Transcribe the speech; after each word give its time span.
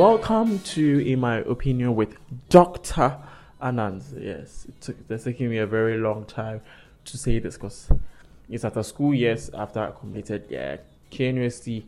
welcome 0.00 0.58
to 0.60 0.98
In 1.06 1.20
My 1.20 1.40
Opinion 1.40 1.94
with 1.94 2.16
Dr. 2.48 3.18
Anand. 3.60 4.02
Yes, 4.18 4.64
it 4.66 4.80
took, 4.80 4.96
it's 5.10 5.24
taking 5.24 5.50
me 5.50 5.58
a 5.58 5.66
very 5.66 5.98
long 5.98 6.24
time 6.24 6.62
to 7.04 7.18
say 7.18 7.38
this 7.38 7.58
because 7.58 7.90
it's 8.48 8.64
after 8.64 8.82
school 8.82 9.12
years 9.12 9.50
after 9.52 9.80
I 9.80 9.90
completed 9.90 10.46
yeah, 10.48 10.78
KNUST. 11.10 11.84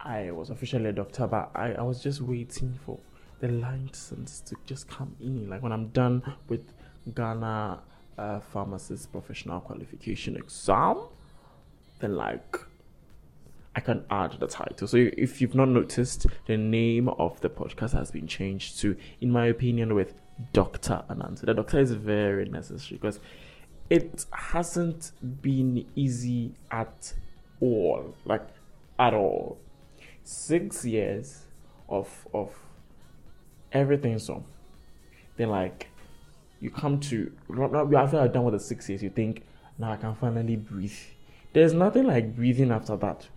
I 0.00 0.32
was 0.32 0.50
officially 0.50 0.90
a 0.90 0.92
doctor, 0.92 1.26
but 1.26 1.50
I, 1.54 1.72
I 1.72 1.80
was 1.80 2.02
just 2.02 2.20
waiting 2.20 2.78
for 2.84 2.98
the 3.40 3.48
license 3.48 4.40
to 4.40 4.56
just 4.66 4.86
come 4.86 5.16
in. 5.18 5.48
Like 5.48 5.62
when 5.62 5.72
I'm 5.72 5.88
done 5.88 6.34
with 6.50 6.74
Ghana 7.14 7.80
uh, 8.18 8.40
pharmacist 8.40 9.10
professional 9.10 9.62
qualification 9.62 10.36
exam, 10.36 11.04
then 12.00 12.16
like 12.16 12.58
I 13.76 13.80
can 13.80 14.04
add 14.10 14.40
the 14.40 14.46
title. 14.46 14.88
So 14.88 14.96
if 14.96 15.40
you've 15.40 15.54
not 15.54 15.68
noticed, 15.68 16.26
the 16.46 16.56
name 16.56 17.08
of 17.10 17.38
the 17.42 17.50
podcast 17.50 17.92
has 17.92 18.10
been 18.10 18.26
changed 18.26 18.80
to, 18.80 18.96
in 19.20 19.30
my 19.30 19.46
opinion, 19.46 19.94
with 19.94 20.14
Dr. 20.54 21.04
Anand. 21.10 21.40
The 21.40 21.52
doctor 21.54 21.78
is 21.78 21.92
very 21.92 22.46
necessary 22.46 22.98
because 22.98 23.20
it 23.90 24.24
hasn't 24.32 25.12
been 25.42 25.86
easy 25.94 26.54
at 26.70 27.12
all. 27.60 28.14
Like 28.24 28.48
at 28.98 29.12
all. 29.12 29.58
Six 30.24 30.84
years 30.84 31.44
of 31.88 32.26
of 32.34 32.50
everything 33.72 34.18
so 34.18 34.42
then 35.36 35.50
like 35.50 35.88
you 36.60 36.70
come 36.70 36.98
to 36.98 37.30
after 37.54 38.16
you're 38.16 38.28
done 38.28 38.44
with 38.44 38.54
the 38.54 38.60
six 38.60 38.88
years, 38.88 39.02
you 39.02 39.10
think, 39.10 39.42
now 39.78 39.92
I 39.92 39.96
can 39.96 40.14
finally 40.14 40.56
breathe. 40.56 40.96
There's 41.52 41.74
nothing 41.74 42.06
like 42.06 42.34
breathing 42.34 42.70
after 42.70 42.96
that. 42.96 43.28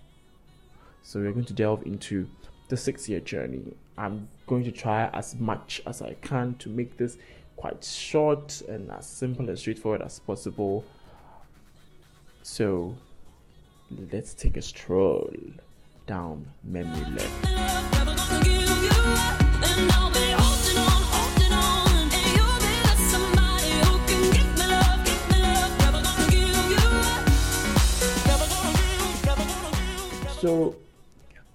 So 1.04 1.20
we're 1.20 1.32
going 1.32 1.46
to 1.46 1.54
delve 1.54 1.84
into 1.86 2.28
the 2.68 2.78
six 2.78 3.10
year 3.10 3.20
journey. 3.20 3.74
I'm 3.98 4.28
going 4.48 4.64
to 4.64 4.72
try 4.72 5.08
as 5.08 5.36
much 5.36 5.82
as 5.86 6.02
I 6.02 6.14
can 6.22 6.56
to 6.60 6.70
make 6.70 6.98
this 6.98 7.18
quite 7.56 7.84
short 7.84 8.62
and 8.70 8.90
as 8.92 9.06
simple 9.06 9.50
and 9.50 9.60
straightforward 9.60 10.02
as 10.02 10.20
possible. 10.20 10.86
So 12.44 12.96
let's 14.12 14.34
take 14.34 14.56
a 14.56 14.62
stroll 14.62 15.34
down 16.06 16.46
memory 16.64 17.06
lane. 17.12 17.60
So, 30.40 30.74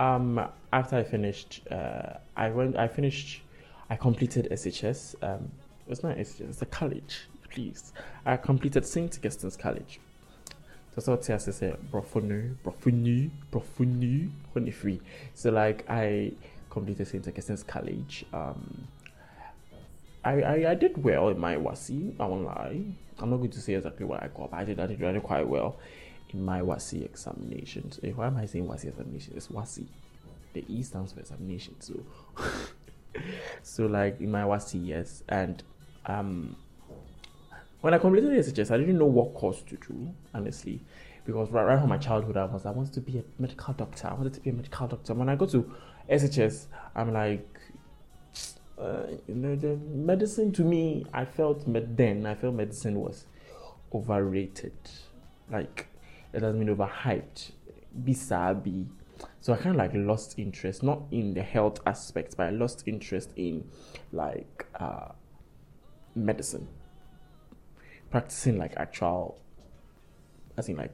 um, 0.00 0.48
after 0.72 0.96
I 0.96 1.04
finished, 1.04 1.62
uh, 1.70 2.14
I 2.36 2.50
went. 2.50 2.76
I 2.76 2.88
finished. 2.88 3.42
I 3.90 3.96
completed 3.96 4.48
SHS. 4.50 5.14
Um, 5.22 5.50
it's 5.88 6.02
not 6.02 6.16
SHS. 6.16 6.40
It's 6.40 6.62
a 6.62 6.66
college. 6.66 7.28
Please, 7.50 7.92
I 8.26 8.36
completed 8.36 8.84
Saint 8.84 9.16
Augustine's 9.16 9.56
College. 9.56 10.00
That's 10.94 11.06
what 11.06 11.28
I 11.28 11.38
say. 11.38 11.74
Brofunu, 11.92 12.56
brofunu, 12.64 13.30
brofunu, 13.52 14.72
free. 14.72 15.00
So 15.34 15.50
like 15.50 15.84
I 15.88 16.32
completed 16.70 17.06
Saint 17.06 17.26
Augustine's 17.26 17.62
College. 17.62 18.24
Um, 18.32 18.88
I, 20.24 20.40
I, 20.40 20.70
I 20.70 20.74
did 20.74 21.02
well 21.02 21.28
in 21.28 21.38
my 21.38 21.56
WASSCE. 21.56 22.14
I 22.18 22.26
won't 22.26 22.44
lie. 22.44 22.80
I'm 23.18 23.30
not 23.30 23.36
going 23.36 23.50
to 23.50 23.60
say 23.60 23.74
exactly 23.74 24.06
what 24.06 24.22
I 24.22 24.28
got, 24.28 24.50
but 24.50 24.56
I 24.56 24.64
did 24.64 24.80
I 24.80 24.86
did, 24.86 25.04
I 25.04 25.12
did 25.12 25.22
quite 25.22 25.46
well 25.46 25.76
in 26.30 26.44
my 26.44 26.60
WASSCE 26.60 27.04
examinations. 27.04 28.00
Eh, 28.02 28.10
why 28.10 28.26
am 28.26 28.36
I 28.36 28.46
saying 28.46 28.66
WASSCE 28.66 28.88
examination? 28.88 29.34
It's 29.36 29.48
WASSCE. 29.48 29.86
The 30.52 30.64
E 30.68 30.82
stands 30.82 31.12
for 31.12 31.20
examination. 31.20 31.80
So, 31.80 32.04
so 33.62 33.86
like 33.86 34.20
in 34.20 34.30
my 34.30 34.42
WASSCE, 34.42 34.86
yes. 34.86 35.22
And 35.28 35.62
um, 36.06 36.56
when 37.80 37.94
I 37.94 37.98
completed 37.98 38.30
the 38.30 38.62
SHS, 38.62 38.70
I 38.70 38.78
didn't 38.78 38.98
know 38.98 39.06
what 39.06 39.34
course 39.34 39.62
to 39.62 39.76
do, 39.76 40.14
honestly. 40.32 40.80
Because 41.24 41.50
right, 41.50 41.64
right 41.64 41.78
from 41.78 41.88
my 41.88 41.98
childhood, 41.98 42.36
I 42.36 42.44
was 42.44 42.66
I 42.66 42.70
wanted 42.70 42.92
to 42.94 43.00
be 43.00 43.18
a 43.18 43.24
medical 43.38 43.74
doctor. 43.74 44.08
I 44.08 44.14
wanted 44.14 44.34
to 44.34 44.40
be 44.40 44.50
a 44.50 44.52
medical 44.52 44.86
doctor. 44.86 45.14
When 45.14 45.28
I 45.28 45.36
go 45.36 45.46
to 45.46 45.70
SHS, 46.10 46.66
I'm 46.94 47.12
like, 47.12 47.48
uh, 48.78 49.04
you 49.26 49.34
know, 49.34 49.56
the 49.56 49.76
medicine 49.76 50.52
to 50.52 50.62
me, 50.62 51.06
I 51.12 51.24
felt 51.24 51.66
med- 51.66 51.96
then 51.96 52.26
I 52.26 52.34
felt 52.34 52.54
medicine 52.54 53.00
was 53.00 53.26
overrated. 53.92 54.76
Like 55.50 55.88
it 56.34 56.42
has 56.42 56.54
been 56.54 56.74
overhyped. 56.74 57.52
Bisabi. 58.02 58.86
So 59.40 59.52
I 59.52 59.56
kind 59.56 59.70
of 59.70 59.76
like 59.76 59.92
lost 59.94 60.38
interest, 60.38 60.82
not 60.82 61.02
in 61.10 61.34
the 61.34 61.42
health 61.42 61.78
aspect, 61.86 62.36
but 62.36 62.46
I 62.46 62.50
lost 62.50 62.84
interest 62.86 63.30
in 63.36 63.64
like 64.12 64.66
uh, 64.78 65.08
medicine, 66.14 66.66
practicing 68.10 68.58
like 68.58 68.74
actual, 68.76 69.40
as 70.56 70.68
in 70.68 70.76
like, 70.76 70.92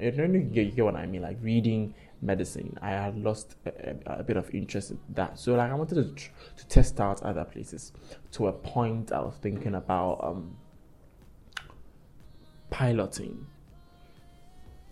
you 0.00 0.12
know, 0.12 0.24
you 0.24 0.70
get, 0.70 0.84
what 0.84 0.94
I 0.94 1.06
mean, 1.06 1.22
like 1.22 1.38
reading 1.42 1.94
medicine. 2.22 2.78
I 2.80 2.90
had 2.90 3.16
lost 3.22 3.56
a, 3.66 3.96
a, 4.06 4.20
a, 4.20 4.22
bit 4.22 4.36
of 4.36 4.54
interest 4.54 4.92
in 4.92 4.98
that. 5.10 5.38
So 5.38 5.54
like 5.54 5.70
I 5.70 5.74
wanted 5.74 5.96
to, 5.96 6.14
tr- 6.14 6.30
to 6.56 6.66
test 6.68 7.00
out 7.00 7.22
other 7.22 7.44
places. 7.44 7.92
To 8.32 8.46
a 8.46 8.52
point, 8.52 9.12
I 9.12 9.20
was 9.20 9.34
thinking 9.42 9.74
about 9.74 10.20
um, 10.22 10.56
piloting 12.70 13.46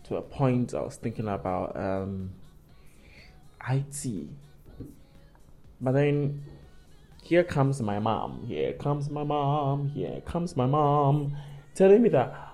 to 0.09 0.17
a 0.17 0.23
point 0.23 0.75
I 0.75 0.81
was 0.81 0.97
thinking 0.97 1.29
about 1.29 1.77
um, 1.77 2.31
IT. 3.69 4.07
But 5.81 5.93
then 5.93 6.43
here 7.23 7.45
comes 7.45 7.81
my 7.81 7.99
mom, 7.99 8.45
here 8.47 8.73
comes 8.73 9.11
my 9.11 9.23
mom, 9.23 9.91
here 9.91 10.21
comes 10.27 10.57
my 10.57 10.67
mom 10.67 11.37
telling 11.75 12.03
me 12.03 12.09
that 12.09 12.49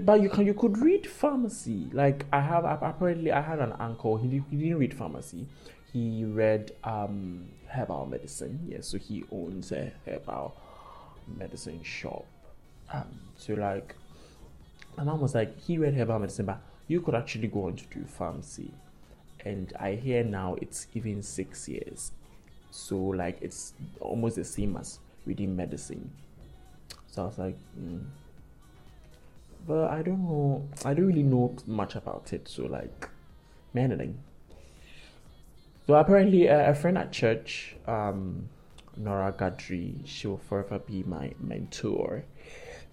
but 0.00 0.20
you 0.20 0.28
can 0.28 0.46
you 0.46 0.54
could 0.54 0.78
read 0.78 1.06
pharmacy. 1.06 1.88
Like 1.92 2.26
I 2.32 2.40
have 2.40 2.64
apparently 2.64 3.32
I 3.32 3.40
had 3.40 3.58
an 3.58 3.72
uncle, 3.78 4.16
he, 4.16 4.42
he 4.50 4.56
didn't 4.56 4.78
read 4.78 4.94
pharmacy. 4.94 5.46
He 5.92 6.24
read 6.24 6.72
um 6.84 7.48
herbal 7.68 8.06
medicine. 8.06 8.60
Yeah, 8.68 8.78
so 8.80 8.98
he 8.98 9.24
owns 9.32 9.72
a 9.72 9.92
herbal 10.06 10.54
medicine 11.26 11.82
shop. 11.82 12.26
Um 12.92 13.20
so 13.36 13.54
like 13.54 13.94
my 14.96 15.04
mom 15.04 15.20
was 15.20 15.34
like, 15.34 15.58
he 15.60 15.78
read 15.78 15.94
herbal 15.94 16.18
medicine, 16.18 16.46
but 16.46 16.60
you 16.88 17.00
could 17.00 17.14
actually 17.14 17.48
go 17.48 17.66
on 17.66 17.76
to 17.76 17.84
do 17.86 18.04
pharmacy. 18.04 18.72
And 19.44 19.72
I 19.78 19.92
hear 19.92 20.22
now 20.22 20.56
it's 20.60 20.86
even 20.94 21.22
six 21.22 21.68
years. 21.68 22.12
So, 22.70 22.96
like, 22.96 23.38
it's 23.40 23.74
almost 24.00 24.36
the 24.36 24.44
same 24.44 24.76
as 24.76 24.98
reading 25.26 25.56
medicine. 25.56 26.10
So 27.08 27.22
I 27.22 27.26
was 27.26 27.38
like, 27.38 27.56
mm. 27.78 28.04
but 29.66 29.90
I 29.90 30.02
don't 30.02 30.22
know, 30.24 30.66
I 30.84 30.94
don't 30.94 31.06
really 31.06 31.22
know 31.22 31.54
much 31.66 31.96
about 31.96 32.32
it. 32.32 32.48
So, 32.48 32.64
like, 32.64 33.08
man, 33.74 34.16
so 35.86 35.94
apparently, 35.94 36.46
a 36.46 36.74
friend 36.74 36.96
at 36.96 37.12
church, 37.12 37.74
um, 37.86 38.48
Nora 38.96 39.32
Gadri, 39.32 39.96
she 40.04 40.28
will 40.28 40.38
forever 40.38 40.78
be 40.78 41.02
my 41.02 41.32
mentor 41.40 42.24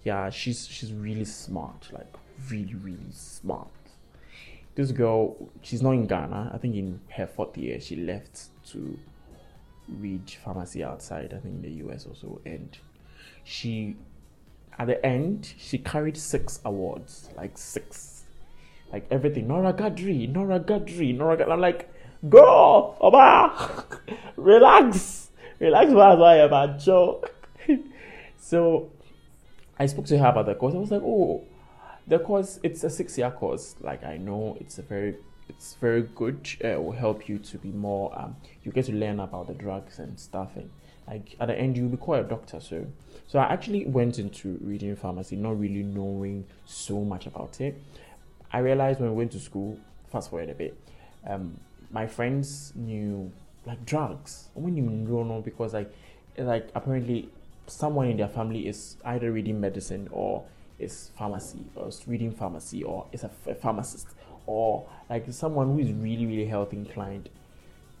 yeah, 0.04 0.30
she's 0.30 0.66
she's 0.66 0.92
really 0.92 1.24
smart, 1.24 1.88
like 1.92 2.14
really 2.50 2.74
really 2.74 3.12
smart. 3.12 3.68
This 4.74 4.92
girl, 4.92 5.50
she's 5.62 5.82
not 5.82 5.92
in 5.92 6.06
Ghana. 6.06 6.52
I 6.54 6.58
think 6.58 6.76
in 6.76 7.00
her 7.16 7.26
fourth 7.26 7.56
year, 7.58 7.80
she 7.80 7.96
left 7.96 8.48
to 8.70 8.98
read 9.88 10.30
pharmacy 10.44 10.82
outside. 10.84 11.34
I 11.34 11.38
think 11.38 11.56
in 11.56 11.62
the 11.62 11.86
US 11.86 12.06
also, 12.06 12.40
and 12.46 12.76
she, 13.44 13.96
at 14.78 14.86
the 14.86 15.04
end, 15.04 15.52
she 15.58 15.78
carried 15.78 16.16
six 16.16 16.60
awards, 16.64 17.30
like 17.36 17.58
six, 17.58 18.24
like 18.92 19.06
everything. 19.10 19.48
Nora 19.48 19.72
Gadri, 19.72 20.28
Nora 20.32 20.60
Gadri, 20.60 21.16
Nora 21.16 21.36
Gadri. 21.36 21.52
I'm 21.52 21.60
like, 21.60 21.92
girl, 22.28 22.96
Oba, 23.00 23.84
relax, 24.36 25.30
relax, 25.58 25.90
why 25.90 26.36
am 26.38 26.54
I 26.54 26.66
joke? 26.78 27.34
so 28.38 28.90
I 29.80 29.86
spoke 29.86 30.04
to 30.06 30.18
her 30.18 30.26
about 30.26 30.44
the 30.44 30.54
course. 30.54 30.74
I 30.74 30.78
was 30.78 30.90
like, 30.90 31.00
oh, 31.02 31.42
the 32.06 32.18
course 32.18 32.60
it's 32.62 32.84
a 32.84 32.90
six 32.90 33.16
year 33.16 33.30
course. 33.30 33.76
Like 33.80 34.04
I 34.04 34.18
know 34.18 34.58
it's 34.60 34.78
a 34.78 34.82
very 34.82 35.16
it's 35.48 35.74
very 35.80 36.02
good. 36.02 36.48
It 36.60 36.82
will 36.82 36.92
help 36.92 37.30
you 37.30 37.38
to 37.38 37.56
be 37.56 37.70
more. 37.70 38.16
Um, 38.16 38.36
you 38.62 38.72
get 38.72 38.84
to 38.86 38.92
learn 38.92 39.20
about 39.20 39.46
the 39.48 39.54
drugs 39.54 39.98
and 39.98 40.20
stuff, 40.20 40.50
and 40.56 40.68
like 41.08 41.34
at 41.40 41.46
the 41.46 41.58
end 41.58 41.78
you'll 41.78 41.88
be 41.88 41.96
quite 41.96 42.20
a 42.20 42.28
doctor. 42.28 42.60
So, 42.60 42.86
so 43.26 43.38
I 43.38 43.44
actually 43.44 43.86
went 43.86 44.18
into 44.18 44.58
reading 44.60 44.94
pharmacy, 44.96 45.36
not 45.36 45.58
really 45.58 45.82
knowing 45.82 46.44
so 46.66 47.00
much 47.02 47.26
about 47.26 47.58
it. 47.62 47.80
I 48.52 48.58
realized 48.58 49.00
when 49.00 49.10
we 49.10 49.16
went 49.16 49.32
to 49.32 49.40
school. 49.40 49.78
Fast 50.12 50.28
forward 50.28 50.50
a 50.50 50.54
bit. 50.54 50.76
Um, 51.26 51.58
my 51.90 52.06
friends 52.06 52.72
knew 52.74 53.32
like 53.64 53.86
drugs. 53.86 54.48
When 54.52 54.76
you 54.76 54.82
know, 54.82 55.40
because 55.40 55.72
like, 55.72 55.90
like 56.36 56.68
apparently 56.74 57.30
someone 57.70 58.08
in 58.08 58.16
their 58.16 58.28
family 58.28 58.66
is 58.66 58.96
either 59.04 59.32
reading 59.32 59.60
medicine 59.60 60.08
or 60.10 60.44
is 60.78 61.10
pharmacy 61.16 61.64
or 61.74 61.88
is 61.88 62.02
reading 62.06 62.32
pharmacy 62.32 62.82
or 62.82 63.06
is 63.12 63.24
a, 63.24 63.30
a 63.46 63.54
pharmacist 63.54 64.08
or 64.46 64.88
like 65.08 65.24
someone 65.32 65.68
who 65.68 65.78
is 65.78 65.92
really 65.92 66.26
really 66.26 66.46
health 66.46 66.72
inclined 66.72 67.28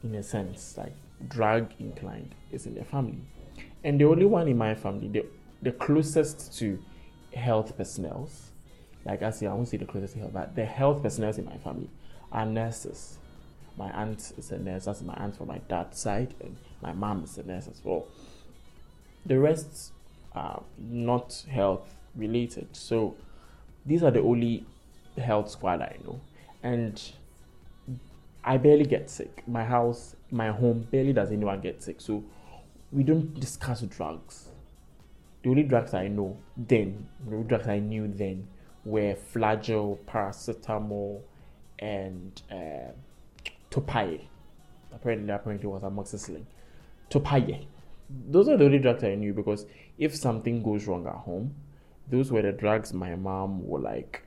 in 0.02 0.14
a 0.14 0.22
sense, 0.22 0.76
like 0.76 0.94
drug 1.28 1.70
inclined, 1.78 2.34
is 2.50 2.66
in 2.66 2.74
their 2.74 2.84
family. 2.84 3.20
And 3.84 4.00
the 4.00 4.04
only 4.04 4.26
one 4.26 4.48
in 4.48 4.58
my 4.58 4.74
family, 4.74 5.08
the, 5.08 5.26
the 5.62 5.72
closest 5.72 6.56
to 6.58 6.82
health 7.34 7.76
personnel, 7.76 8.28
like 9.04 9.22
I 9.22 9.30
say, 9.30 9.46
I 9.46 9.54
won't 9.54 9.68
say 9.68 9.76
the 9.76 9.86
closest 9.86 10.14
to 10.14 10.20
health, 10.20 10.32
but 10.32 10.54
the 10.54 10.64
health 10.64 11.02
personnel 11.02 11.34
in 11.34 11.44
my 11.44 11.56
family 11.58 11.88
are 12.32 12.46
nurses. 12.46 13.18
My 13.76 13.90
aunt 13.90 14.32
is 14.36 14.50
a 14.50 14.58
nurse, 14.58 14.84
that's 14.84 15.02
my 15.02 15.14
aunt 15.14 15.36
from 15.36 15.48
my 15.48 15.58
dad's 15.68 15.98
side, 15.98 16.34
and 16.40 16.56
my 16.82 16.92
mom 16.92 17.24
is 17.24 17.38
a 17.38 17.42
nurse 17.42 17.68
as 17.68 17.80
well. 17.84 18.06
The 19.26 19.38
rest 19.38 19.92
are 20.32 20.62
not 20.78 21.44
health 21.50 21.94
related. 22.14 22.68
So 22.76 23.16
these 23.84 24.02
are 24.02 24.10
the 24.10 24.20
only 24.20 24.64
health 25.18 25.50
squad 25.50 25.80
I 25.80 25.96
know. 26.04 26.20
And 26.62 27.00
I 28.44 28.56
barely 28.56 28.84
get 28.84 29.10
sick. 29.10 29.42
My 29.46 29.64
house, 29.64 30.16
my 30.30 30.50
home, 30.50 30.86
barely 30.90 31.12
does 31.12 31.30
anyone 31.30 31.60
get 31.60 31.82
sick. 31.82 32.00
So 32.00 32.24
we 32.92 33.02
don't 33.02 33.38
discuss 33.38 33.82
drugs. 33.82 34.48
The 35.42 35.50
only 35.50 35.62
drugs 35.62 35.94
I 35.94 36.08
know 36.08 36.36
then, 36.56 37.06
the 37.26 37.36
only 37.36 37.48
drugs 37.48 37.68
I 37.68 37.78
knew 37.78 38.08
then 38.08 38.46
were 38.84 39.16
flagyl, 39.34 39.98
paracetamol, 40.06 41.20
and 41.78 42.42
uh, 42.50 42.92
topaye. 43.70 44.22
Apparently, 44.92 45.32
apparently 45.32 45.66
was 45.68 45.82
amoxicillin. 45.82 46.44
Topaye. 47.10 47.66
Those 48.28 48.48
are 48.48 48.56
the 48.56 48.64
only 48.64 48.78
drugs 48.78 49.04
I 49.04 49.14
knew 49.14 49.32
because 49.32 49.66
if 49.98 50.14
something 50.16 50.62
goes 50.62 50.86
wrong 50.86 51.06
at 51.06 51.14
home, 51.14 51.54
those 52.08 52.32
were 52.32 52.42
the 52.42 52.52
drugs 52.52 52.92
my 52.92 53.14
mom 53.14 53.66
would 53.68 53.82
like 53.82 54.22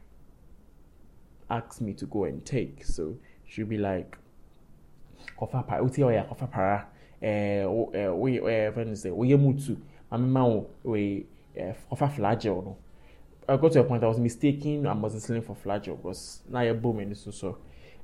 ask 1.50 1.82
me 1.82 1.94
to 1.94 2.06
go 2.06 2.26
and 2.26 2.46
take. 2.46 2.86
So 2.86 3.18
she'd 3.46 3.70
be 3.70 3.78
like, 3.78 4.18
"Kofa 5.40 5.68
para, 5.68 5.84
uti 5.84 6.04
oya 6.04 6.26
kofa 6.30 6.50
para, 6.50 6.88
eh, 7.22 7.66
we, 7.66 8.40
eh, 8.40 8.94
say 8.96 9.12
we 9.12 9.30
mutu, 9.34 9.78
mami 10.12 10.28
ma 10.28 10.62
we, 10.84 11.26
eh, 11.56 11.74
kofa 11.92 12.10
flagyl 12.10 12.64
no." 12.64 12.78
I 13.48 13.58
got 13.58 13.74
to 13.74 13.82
a 13.82 13.84
point 13.84 14.04
I 14.04 14.08
was 14.08 14.20
mistaking 14.20 14.84
amoxicillin 14.84 15.44
for 15.44 15.56
flagyl 15.56 15.98
because 15.98 16.42
now 16.50 16.62
you're 16.62 16.74
booming 16.74 17.14
so 17.16 17.32
so. 17.32 17.58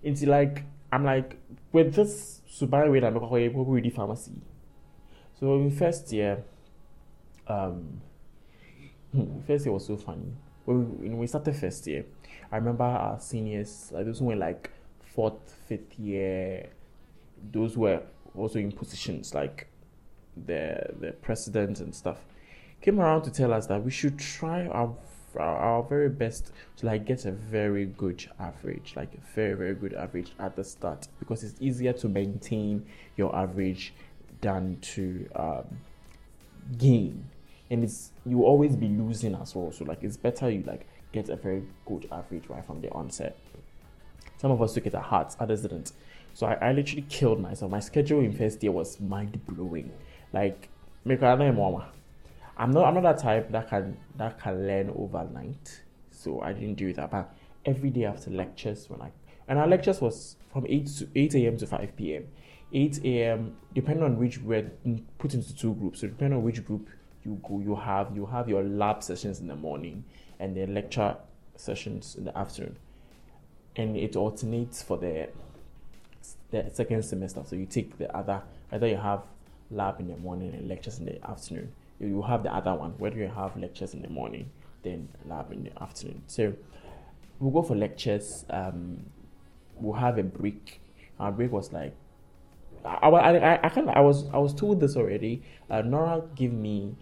It's 0.03 0.23
like 0.23 0.63
I'm 0.91 1.05
like 1.05 1.37
with 1.71 1.93
this 1.93 2.41
subai 2.49 2.91
way 2.91 2.99
that 2.99 3.07
I'm 3.07 3.19
going 3.19 3.83
to 3.83 3.89
pharmacy. 3.91 4.33
So 5.39 5.56
in 5.56 5.71
first 5.71 6.12
year, 6.12 6.44
um, 7.47 8.01
hmm, 9.13 9.39
first 9.47 9.65
year 9.65 9.74
was 9.74 9.86
so 9.86 9.95
funny. 9.95 10.33
When 10.65 11.18
we 11.18 11.27
started 11.27 11.56
first 11.56 11.88
year, 11.88 12.06
I 12.51 12.57
remember 12.57 12.83
our 12.83 13.19
seniors, 13.19 13.89
like 13.94 14.06
those 14.06 14.19
who 14.19 14.25
were 14.25 14.36
like 14.36 14.69
fourth, 15.01 15.56
fifth 15.68 15.97
year, 15.97 16.69
those 17.51 17.77
were 17.77 18.01
also 18.36 18.59
in 18.59 18.71
positions 18.71 19.33
like 19.33 19.68
the 20.45 20.94
the 21.00 21.13
president 21.13 21.80
and 21.80 21.95
stuff, 21.95 22.18
came 22.81 23.00
around 23.00 23.24
to 23.24 23.31
tell 23.31 23.53
us 23.53 23.65
that 23.68 23.83
we 23.83 23.91
should 23.91 24.19
try 24.19 24.68
our 24.68 24.94
our, 25.38 25.57
our 25.57 25.83
very 25.83 26.09
best 26.09 26.51
to 26.75 26.86
like 26.86 27.06
get 27.06 27.25
a 27.25 27.31
very 27.31 27.86
good 27.86 28.30
average, 28.39 28.94
like 28.95 29.13
a 29.13 29.36
very 29.36 29.53
very 29.53 29.74
good 29.74 29.94
average 29.94 30.33
at 30.38 30.56
the 30.56 30.63
start, 30.63 31.07
because 31.19 31.44
it's 31.44 31.59
easier 31.62 31.94
to 31.94 32.09
maintain 32.09 32.86
your 33.15 33.33
average 33.36 33.94
than 34.41 34.77
to 34.81 35.27
um, 35.36 35.80
gain. 36.77 37.25
And 37.69 37.83
it's 37.83 38.12
you 38.25 38.44
always 38.44 38.75
be 38.75 38.88
losing 38.88 39.36
as 39.36 39.56
well. 39.56 39.71
So 39.71 39.86
like 39.86 40.03
it's 40.03 40.18
better 40.18 40.50
you 40.50 40.63
like 40.63 40.88
get 41.12 41.30
a 41.30 41.36
very 41.36 41.63
good 41.86 42.07
average 42.12 42.47
right 42.47 42.65
from 42.65 42.81
the 42.81 42.89
onset. 42.91 43.38
Some 44.38 44.51
of 44.51 44.62
us 44.62 44.74
took 44.74 44.88
it 44.88 44.95
at 44.95 45.03
heart 45.03 45.36
others 45.39 45.62
didn't. 45.62 45.91
So 46.33 46.47
I, 46.47 46.53
I 46.53 46.71
literally 46.71 47.06
killed 47.09 47.41
myself. 47.41 47.71
My 47.71 47.80
schedule 47.80 48.21
in 48.21 48.31
first 48.31 48.63
year 48.63 48.71
was 48.71 49.00
mind-blowing. 49.00 49.91
Like 50.33 50.69
I'm 51.06 52.71
not 52.71 52.86
I'm 52.86 52.94
not 52.94 53.03
that 53.03 53.18
type 53.19 53.51
that 53.51 53.69
can 53.69 53.97
that 54.18 54.39
can 54.39 54.68
learn 54.68 54.89
overnight. 54.95 55.81
So 56.12 56.41
I 56.41 56.53
didn't 56.53 56.75
do 56.75 56.94
that. 56.94 57.12
But 57.12 57.36
every 57.65 57.89
day 57.89 58.06
after 58.06 58.31
lectures 58.31 58.89
when 58.89 59.01
I 59.01 59.12
and 59.47 59.57
our 59.57 59.68
lectures 59.68 60.00
was 60.00 60.36
from 60.51 60.65
8 60.68 60.86
to 60.86 61.07
8 61.15 61.36
a.m. 61.36 61.57
to 61.57 61.68
5 61.68 61.95
p.m. 61.95 62.27
8 62.74 63.04
a.m. 63.04 63.56
depending 63.74 64.04
on 64.04 64.18
which 64.18 64.39
we're 64.39 64.69
put 65.18 65.33
into 65.33 65.56
two 65.56 65.74
groups. 65.75 66.01
So 66.01 66.07
depending 66.07 66.38
on 66.38 66.44
which 66.44 66.63
group 66.66 66.88
you 67.24 67.39
go, 67.48 67.60
you 67.60 67.75
have 67.75 68.16
you 68.16 68.25
have 68.25 68.48
your 68.48 68.63
lab 68.63 69.04
sessions 69.04 69.39
in 69.39 69.48
the 69.48 69.56
morning 69.56 70.04
and 70.39 70.56
the 70.56 70.68
lecture 70.68 71.16
sessions 71.56 72.16
in 72.16 72.25
the 72.25 72.38
afternoon, 72.38 72.77
and 73.75 73.98
it 73.98 74.16
alternates 74.16 74.81
for 74.83 74.98
the 74.98 75.30
the 76.51 76.69
second 76.74 77.04
semester. 77.04 77.44
So 77.45 77.56
you 77.56 77.66
take 77.66 77.98
the 77.98 78.16
other 78.16 78.42
either 78.72 78.88
you 78.88 78.98
have 78.98 79.24
lab 79.72 80.00
in 80.00 80.07
the 80.07 80.18
morning 80.18 80.54
and 80.54 80.68
lectures 80.68 81.00
in 81.00 81.06
the 81.06 81.30
afternoon. 81.30 81.72
You 82.00 82.22
have 82.22 82.44
the 82.44 82.54
other 82.54 82.74
one 82.74 82.92
whether 82.98 83.18
you 83.18 83.27
have 83.27 83.57
lectures 83.57 83.94
in 83.94 84.01
the 84.01 84.10
morning 84.10 84.50
then 84.83 85.10
lab 85.25 85.51
in 85.51 85.63
the 85.63 85.83
afternoon. 85.83 86.24
So 86.27 86.54
we'll 87.39 87.51
go 87.51 87.62
for 87.62 87.75
lectures. 87.75 88.45
Um, 88.50 89.06
we'll 89.75 90.00
have 90.00 90.18
a 90.18 90.24
break. 90.24 90.81
Our 91.19 91.31
break 91.31 91.51
was 91.51 91.74
like 91.74 91.95
I, 92.85 93.07
I, 93.07 93.59
I, 93.65 93.69
kind 93.69 93.89
of 93.89 93.95
I 93.95 94.01
was 94.01 94.27
I 94.33 94.37
was 94.37 94.53
told 94.53 94.79
this 94.79 94.95
already. 94.95 95.41
Uh, 95.69 95.81
Nora 95.81 96.23
gave 96.35 96.53
me 96.53 96.95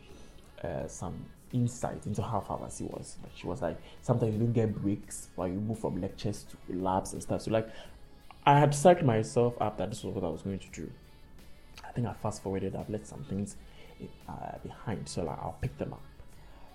uh, 0.63 0.87
some 0.87 1.25
insight 1.53 2.05
into 2.05 2.21
how 2.21 2.39
pharmacy 2.39 2.85
was. 2.85 3.17
Like 3.23 3.31
she 3.35 3.47
was 3.47 3.61
like, 3.61 3.77
sometimes 4.01 4.33
you 4.33 4.39
don't 4.39 4.53
get 4.53 4.75
breaks 4.81 5.29
while 5.35 5.47
you 5.47 5.59
move 5.59 5.79
from 5.79 6.01
lectures 6.01 6.45
to 6.67 6.75
labs 6.75 7.13
and 7.13 7.21
stuff. 7.21 7.43
So 7.43 7.51
like, 7.51 7.69
I 8.45 8.59
had 8.59 8.71
psyched 8.71 9.03
myself 9.03 9.53
up 9.61 9.77
that 9.77 9.89
this 9.89 10.03
was 10.03 10.15
what 10.15 10.23
I 10.23 10.29
was 10.29 10.41
going 10.41 10.59
to 10.59 10.69
do. 10.71 10.91
I 11.85 11.91
think 11.91 12.07
I 12.07 12.13
fast 12.13 12.43
forwarded. 12.43 12.75
I've 12.75 12.89
left 12.89 13.07
some 13.07 13.23
things 13.23 13.55
uh, 14.27 14.57
behind, 14.63 15.07
so 15.07 15.23
like 15.23 15.37
I'll 15.39 15.57
pick 15.61 15.77
them 15.77 15.93
up. 15.93 16.01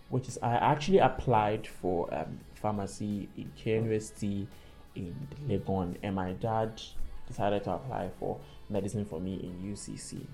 Which 0.09 0.29
is 0.29 0.39
I 0.43 0.53
actually 0.55 0.99
applied 0.99 1.67
for 1.67 2.13
um, 2.15 2.41
pharmacy 2.55 3.29
in 3.37 3.51
KNUST 3.57 4.47
in 4.95 5.29
Legon, 5.49 5.97
and 6.03 6.15
my 6.15 6.33
dad 6.33 6.81
decided 7.27 7.65
to 7.65 7.73
apply 7.73 8.11
for 8.19 8.39
medicine 8.73 9.05
for 9.05 9.21
me 9.21 9.35
in 9.35 9.73
UCC. 9.73 10.27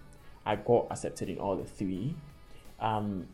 I 0.47 0.57
got 0.57 0.87
accepted 0.91 1.29
in 1.29 1.39
all 1.39 1.57
the 1.57 1.65
three. 1.65 2.15
Um, 2.81 3.27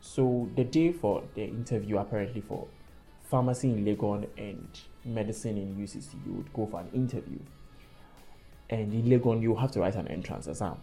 so 0.00 0.48
the 0.56 0.64
day 0.64 0.92
for 0.92 1.22
the 1.34 1.44
interview, 1.44 1.98
apparently 1.98 2.40
for 2.40 2.66
pharmacy 3.22 3.70
in 3.70 3.84
Legon 3.84 4.26
and 4.36 4.68
medicine 5.04 5.56
in 5.56 5.76
UCC, 5.76 6.14
you 6.26 6.32
would 6.34 6.52
go 6.52 6.66
for 6.66 6.80
an 6.80 6.90
interview. 6.92 7.38
And 8.68 8.92
in 8.92 9.04
Legon, 9.04 9.42
you 9.42 9.54
have 9.56 9.70
to 9.72 9.80
write 9.80 9.94
an 9.94 10.08
entrance 10.08 10.46
exam. 10.46 10.76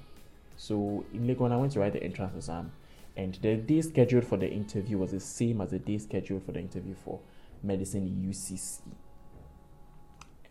So 0.57 1.05
in 1.13 1.27
Legon, 1.27 1.51
I 1.51 1.57
went 1.57 1.73
to 1.73 1.79
write 1.79 1.93
the 1.93 2.03
entrance 2.03 2.35
exam, 2.35 2.71
and 3.15 3.35
the 3.41 3.55
day 3.55 3.81
scheduled 3.81 4.25
for 4.25 4.37
the 4.37 4.49
interview 4.49 4.97
was 4.97 5.11
the 5.11 5.19
same 5.19 5.61
as 5.61 5.71
the 5.71 5.79
day 5.79 5.97
scheduled 5.97 6.43
for 6.43 6.53
the 6.53 6.59
interview 6.59 6.95
for 7.03 7.19
medicine 7.61 8.07
in 8.07 8.29
UCC 8.29 8.81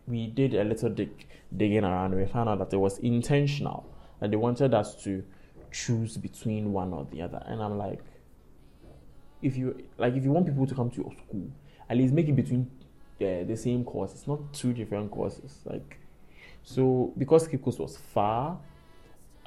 we 0.08 0.26
did 0.26 0.54
a 0.54 0.64
little 0.64 0.90
dig, 0.90 1.26
digging 1.56 1.84
around. 1.84 2.12
And 2.12 2.20
we 2.20 2.26
found 2.26 2.48
out 2.48 2.58
that 2.58 2.72
it 2.72 2.78
was 2.78 2.98
intentional, 2.98 3.86
that 4.20 4.30
they 4.30 4.36
wanted 4.36 4.74
us 4.74 5.02
to 5.04 5.22
choose 5.70 6.16
between 6.16 6.72
one 6.72 6.92
or 6.92 7.06
the 7.10 7.22
other. 7.22 7.42
And 7.46 7.62
I'm 7.62 7.78
like, 7.78 8.00
if 9.42 9.56
you 9.56 9.84
like, 9.98 10.14
if 10.14 10.24
you 10.24 10.32
want 10.32 10.46
people 10.46 10.66
to 10.66 10.74
come 10.74 10.90
to 10.90 10.96
your 10.96 11.12
school, 11.12 11.48
at 11.88 11.96
least 11.96 12.12
make 12.12 12.28
it 12.28 12.36
between 12.36 12.70
the, 13.18 13.56
same 13.56 13.84
courses, 13.84 14.26
not 14.26 14.52
two 14.52 14.72
different 14.72 15.10
courses. 15.10 15.60
Like, 15.64 15.98
so 16.62 17.12
because 17.16 17.48
Coast 17.48 17.78
was 17.78 17.96
far, 17.96 18.58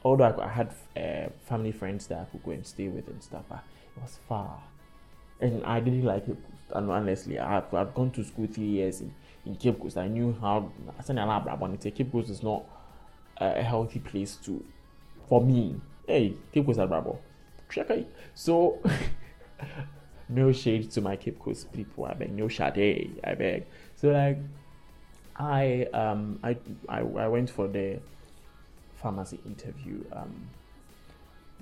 although 0.04 0.26
I, 0.26 0.46
I 0.46 0.50
had 0.50 0.74
uh, 0.98 1.30
family 1.46 1.72
friends 1.72 2.08
that 2.08 2.20
I 2.20 2.26
could 2.26 2.44
go 2.44 2.52
and 2.52 2.66
stay 2.66 2.88
with 2.88 3.08
and 3.08 3.22
stuff, 3.22 3.44
but 3.50 3.64
it 3.96 4.02
was 4.02 4.20
far, 4.28 4.62
and 5.40 5.64
I 5.66 5.80
didn't 5.80 6.04
like 6.04 6.28
it. 6.28 6.38
And 6.74 6.90
honestly, 6.90 7.38
I 7.38 7.58
I'd 7.58 7.94
gone 7.94 8.12
to 8.12 8.24
school 8.24 8.48
three 8.48 8.66
years 8.66 9.02
in 9.02 9.14
in 9.46 9.56
Cape 9.56 9.80
Coast. 9.80 9.98
I 9.98 10.08
knew 10.08 10.36
how 10.40 10.72
I 10.98 11.04
said 11.04 11.18
Cape 11.96 12.12
Coast 12.12 12.30
is 12.30 12.44
not 12.44 12.64
a 13.38 13.62
healthy 13.64 14.00
place 14.00 14.36
to 14.46 14.64
for 15.28 15.42
me. 15.42 15.80
Hey, 16.08 16.36
Cape 16.52 16.66
Coast 16.66 16.80
Brabo. 16.80 17.18
So 18.36 18.82
no 20.30 20.52
shade 20.52 20.92
to 20.92 21.02
my 21.02 21.16
Cape 21.16 21.40
Coast 21.40 21.72
people. 21.72 22.06
I 22.06 22.14
beg 22.14 22.32
no 22.34 22.48
shade. 22.48 23.20
I 23.24 23.34
beg. 23.36 23.66
So 23.96 24.10
like 24.10 24.40
I 25.38 25.88
um 25.94 26.40
I 26.44 26.58
I, 26.90 27.00
I 27.00 27.28
went 27.28 27.50
for 27.50 27.68
the 27.68 28.00
pharmacy 29.02 29.40
interview. 29.46 30.04
Um 30.12 30.50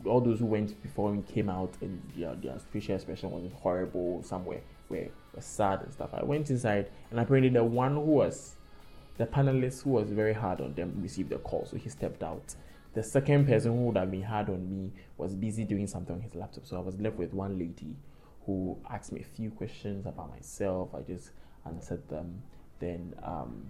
all 0.06 0.22
those 0.22 0.40
who 0.40 0.46
went 0.46 0.82
before 0.82 1.12
me 1.12 1.24
came 1.24 1.50
out 1.50 1.74
and 1.82 2.02
their, 2.16 2.36
their 2.36 2.58
facial 2.72 2.96
expression 2.96 3.32
was 3.32 3.52
horrible 3.62 4.24
somewhere 4.24 4.62
where 4.88 5.10
was 5.36 5.46
sad 5.46 5.82
and 5.82 5.94
stuff. 5.94 6.10
I 6.14 6.24
went 6.24 6.50
inside 6.50 6.90
and 7.12 7.20
apparently 7.20 7.50
the 7.50 7.64
one 7.64 7.94
who 7.94 8.02
was 8.02 8.56
the 9.18 9.26
panelist 9.26 9.84
who 9.84 9.92
was 9.92 10.10
very 10.10 10.34
hard 10.34 10.62
on 10.62 10.74
them 10.74 10.94
received 11.02 11.32
a 11.34 11.38
call, 11.38 11.66
so 11.70 11.78
he 11.78 11.90
stepped 11.90 12.24
out. 12.24 12.56
The 12.94 13.04
second 13.04 13.48
person 13.48 13.72
who 13.72 13.86
would 13.86 13.98
have 13.98 14.10
been 14.10 14.24
hard 14.24 14.50
on 14.50 14.68
me 14.70 14.92
was 15.18 15.36
busy 15.36 15.64
doing 15.66 15.88
something 15.88 16.16
on 16.16 16.22
his 16.22 16.36
laptop, 16.36 16.66
so 16.66 16.78
I 16.78 16.80
was 16.80 17.00
left 17.00 17.18
with 17.18 17.34
one 17.34 17.60
lady 17.60 17.96
who 18.46 18.78
asked 18.90 19.12
me 19.12 19.22
a 19.22 19.36
few 19.36 19.52
questions 19.52 20.06
about 20.06 20.30
myself. 20.30 20.90
I 20.96 21.02
just 21.02 21.32
answered 21.66 22.08
them. 22.10 22.42
Then 22.80 23.14
um, 23.22 23.68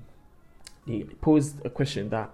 they 0.87 1.03
posed 1.03 1.65
a 1.65 1.69
question 1.69 2.09
that 2.09 2.29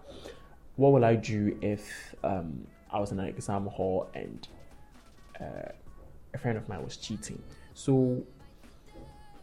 what 0.76 0.92
will 0.92 1.06
I 1.06 1.16
do 1.16 1.58
if 1.62 2.14
um, 2.24 2.68
I 2.96 3.00
was 3.00 3.12
in 3.12 3.20
an 3.20 3.28
exam 3.28 3.66
hall 3.66 4.10
and 4.14 4.48
uh, 5.42 5.70
a 6.34 6.38
friend 6.38 6.58
of 6.58 6.70
mine 6.70 6.82
was 6.82 6.96
cheating? 6.96 7.42
So 7.74 8.24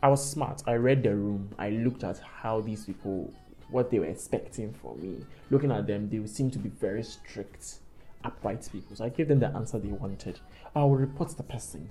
I 0.02 0.08
was 0.08 0.24
smart. 0.24 0.62
I 0.66 0.74
read 0.74 1.02
the 1.02 1.14
room. 1.14 1.50
I 1.58 1.68
looked 1.68 2.02
at 2.02 2.18
how 2.18 2.62
these 2.62 2.86
people, 2.86 3.30
what 3.68 3.90
they 3.90 3.98
were 3.98 4.06
expecting 4.06 4.72
from 4.72 5.02
me. 5.02 5.26
Looking 5.50 5.70
at 5.70 5.86
them, 5.86 6.08
they 6.08 6.26
seem 6.26 6.50
to 6.52 6.58
be 6.58 6.70
very 6.70 7.02
strict, 7.02 7.80
upright 8.24 8.66
people. 8.72 8.96
So 8.96 9.04
I 9.04 9.10
gave 9.10 9.28
them 9.28 9.40
the 9.40 9.48
answer 9.48 9.78
they 9.78 9.88
wanted. 9.88 10.40
I 10.74 10.80
will 10.80 10.96
report 10.96 11.36
the 11.36 11.42
person 11.42 11.90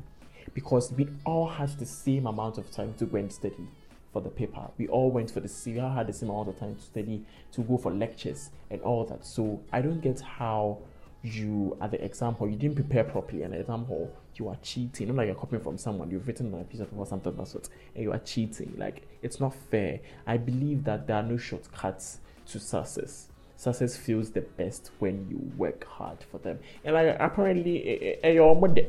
because 0.55 0.91
we 0.91 1.09
all 1.25 1.47
had 1.47 1.69
the 1.77 1.85
same 1.85 2.25
amount 2.25 2.57
of 2.57 2.71
time 2.71 2.95
to 2.97 3.05
go 3.05 3.19
and 3.19 3.31
study 3.31 3.67
for 4.11 4.23
the 4.23 4.29
paper. 4.29 4.67
We 4.79 4.87
all 4.87 5.11
went 5.11 5.29
for 5.29 5.41
the 5.41 5.47
same, 5.47 5.75
we 5.75 5.79
all 5.79 5.93
had 5.93 6.07
the 6.07 6.13
same 6.13 6.31
amount 6.31 6.49
of 6.49 6.59
time 6.59 6.75
to 6.75 6.81
study, 6.81 7.23
to 7.51 7.61
go 7.61 7.77
for 7.77 7.91
lectures 7.91 8.49
and 8.71 8.81
all 8.81 9.05
that. 9.05 9.23
So 9.23 9.61
I 9.71 9.81
don't 9.81 10.01
get 10.01 10.19
how 10.21 10.79
you 11.23 11.77
at 11.81 11.91
the 11.91 12.03
exam 12.03 12.33
hall 12.33 12.49
you 12.49 12.55
didn't 12.55 12.75
prepare 12.75 13.03
properly 13.03 13.43
and 13.43 13.53
the 13.53 13.59
exam 13.59 13.85
hall 13.85 14.11
you 14.35 14.47
are 14.47 14.57
cheating. 14.63 15.07
Not 15.07 15.17
like 15.17 15.27
you're 15.27 15.35
copying 15.35 15.61
from 15.61 15.77
someone, 15.77 16.09
you've 16.09 16.25
written 16.25 16.53
on 16.53 16.61
a 16.61 16.63
piece 16.63 16.79
of 16.79 16.89
paper 16.89 17.05
something 17.05 17.35
that's 17.35 17.53
what 17.53 17.69
and 17.95 18.03
you 18.03 18.11
are 18.11 18.19
cheating. 18.19 18.73
Like 18.77 19.07
it's 19.21 19.39
not 19.39 19.53
fair. 19.69 19.99
I 20.25 20.37
believe 20.37 20.83
that 20.85 21.07
there 21.07 21.17
are 21.17 21.23
no 21.23 21.37
shortcuts 21.37 22.19
to 22.47 22.59
success. 22.59 23.27
Success 23.55 23.95
feels 23.95 24.31
the 24.31 24.41
best 24.41 24.91
when 24.99 25.27
you 25.29 25.37
work 25.57 25.85
hard 25.85 26.17
for 26.31 26.39
them. 26.39 26.57
And 26.83 26.95
like 26.95 27.15
apparently 27.19 28.17
you're 28.23 28.77
eh, 28.77 28.85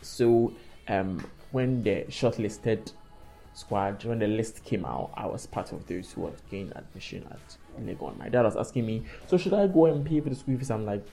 so 0.00 0.52
um 0.88 1.24
when 1.52 1.82
the 1.82 2.04
shortlisted 2.08 2.92
squad, 3.54 4.04
when 4.04 4.18
the 4.18 4.26
list 4.26 4.64
came 4.64 4.84
out, 4.84 5.10
I 5.14 5.26
was 5.26 5.46
part 5.46 5.72
of 5.72 5.86
those 5.86 6.12
who 6.12 6.26
had 6.26 6.34
gained 6.50 6.72
admission 6.74 7.26
at 7.30 7.56
Legon. 7.80 8.18
My 8.18 8.28
dad 8.28 8.42
was 8.42 8.56
asking 8.56 8.86
me, 8.86 9.04
so 9.28 9.38
should 9.38 9.54
I 9.54 9.66
go 9.68 9.86
and 9.86 10.04
pay 10.04 10.20
for 10.20 10.28
the 10.28 10.34
school 10.34 10.58
fees? 10.58 10.70
I'm 10.70 10.84
like, 10.84 11.06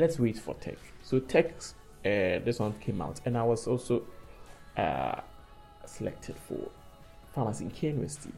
let's 0.00 0.18
wait 0.18 0.38
for 0.38 0.54
tech. 0.54 0.78
So 1.02 1.20
tech, 1.20 1.52
uh, 2.04 2.40
this 2.44 2.58
one 2.58 2.72
came 2.80 3.00
out, 3.02 3.20
and 3.24 3.36
I 3.36 3.42
was 3.42 3.66
also 3.66 4.02
uh, 4.76 5.20
selected 5.84 6.36
for 6.48 6.70
pharmacy 7.34 7.66
in 7.66 7.72
University, 7.80 8.32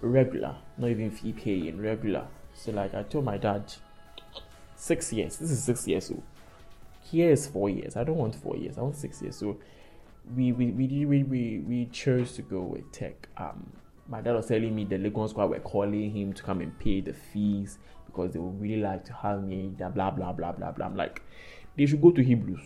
regular, 0.00 0.56
not 0.76 0.90
even 0.90 1.10
fee 1.10 1.32
paying, 1.32 1.80
regular. 1.80 2.26
So 2.54 2.72
like 2.72 2.94
I 2.94 3.04
told 3.04 3.24
my 3.24 3.38
dad, 3.38 3.72
six 4.76 5.12
years. 5.12 5.36
This 5.36 5.50
is 5.50 5.62
six 5.62 5.86
years. 5.86 6.06
So 6.06 6.22
here 7.02 7.30
is 7.30 7.46
four 7.46 7.70
years. 7.70 7.96
I 7.96 8.04
don't 8.04 8.18
want 8.18 8.34
four 8.34 8.56
years. 8.56 8.76
I 8.76 8.82
want 8.82 8.96
six 8.96 9.22
years. 9.22 9.36
So 9.36 9.58
we 10.36 10.52
we 10.52 10.66
we 10.70 11.06
we 11.06 11.22
we, 11.22 11.58
we 11.66 11.86
chose 11.86 12.32
to 12.34 12.42
go 12.42 12.60
with 12.60 12.90
tech. 12.92 13.28
Um, 13.36 13.72
my 14.08 14.20
dad 14.20 14.34
was 14.34 14.46
telling 14.46 14.74
me 14.74 14.84
the 14.84 14.96
Legon 14.96 15.28
squad 15.28 15.50
were 15.50 15.60
calling 15.60 16.10
him 16.10 16.32
to 16.32 16.42
come 16.42 16.60
and 16.60 16.78
pay 16.78 17.00
the 17.00 17.12
fees 17.12 17.78
because 18.06 18.32
they 18.32 18.38
would 18.38 18.60
really 18.60 18.82
like 18.82 19.04
to 19.04 19.12
have 19.12 19.42
me. 19.44 19.68
Blah 19.76 19.90
blah 19.90 20.10
blah 20.10 20.32
blah 20.32 20.52
blah 20.52 20.72
blah. 20.72 20.86
I'm 20.86 20.96
like, 20.96 21.22
they 21.76 21.86
should 21.86 22.02
go 22.02 22.10
to 22.10 22.22
Hebrews. 22.22 22.60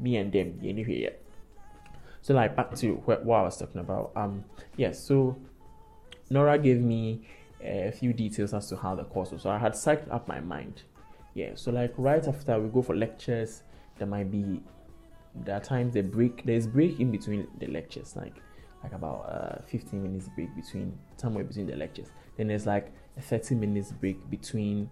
Me 0.00 0.16
and 0.16 0.32
them, 0.32 0.60
anyway. 0.64 1.02
Yeah. 1.02 1.10
So 2.22 2.34
like 2.34 2.56
back 2.56 2.74
to 2.76 2.92
what, 3.04 3.24
what 3.24 3.36
I 3.40 3.42
was 3.42 3.56
talking 3.56 3.80
about. 3.80 4.12
Um, 4.16 4.44
yes. 4.76 4.96
Yeah, 4.96 5.06
so 5.08 5.36
Nora 6.30 6.58
gave 6.58 6.80
me 6.80 7.28
a 7.62 7.92
few 7.92 8.12
details 8.12 8.54
as 8.54 8.68
to 8.70 8.76
how 8.76 8.94
the 8.94 9.04
course 9.04 9.30
was. 9.30 9.42
So 9.42 9.50
I 9.50 9.58
had 9.58 9.72
psyched 9.72 10.12
up 10.12 10.26
my 10.26 10.40
mind. 10.40 10.82
Yeah. 11.34 11.50
So 11.54 11.70
like 11.70 11.92
right 11.96 12.26
after 12.26 12.58
we 12.58 12.68
go 12.70 12.82
for 12.82 12.96
lectures, 12.96 13.62
there 13.98 14.08
might 14.08 14.30
be 14.30 14.62
there 15.34 15.56
are 15.56 15.60
times 15.60 15.94
they 15.94 16.00
break. 16.00 16.44
There's 16.44 16.66
break 16.66 16.98
in 16.98 17.10
between 17.10 17.46
the 17.58 17.66
lectures, 17.66 18.16
like 18.16 18.34
like 18.84 18.92
about 18.92 19.24
uh, 19.28 19.62
15 19.66 20.02
minutes 20.02 20.28
break 20.36 20.54
between 20.54 20.96
somewhere 21.16 21.42
between 21.42 21.66
the 21.66 21.74
lectures. 21.74 22.08
Then 22.36 22.48
there's 22.48 22.66
like 22.66 22.92
a 23.16 23.22
30 23.22 23.54
minutes 23.54 23.92
break 23.92 24.30
between 24.30 24.90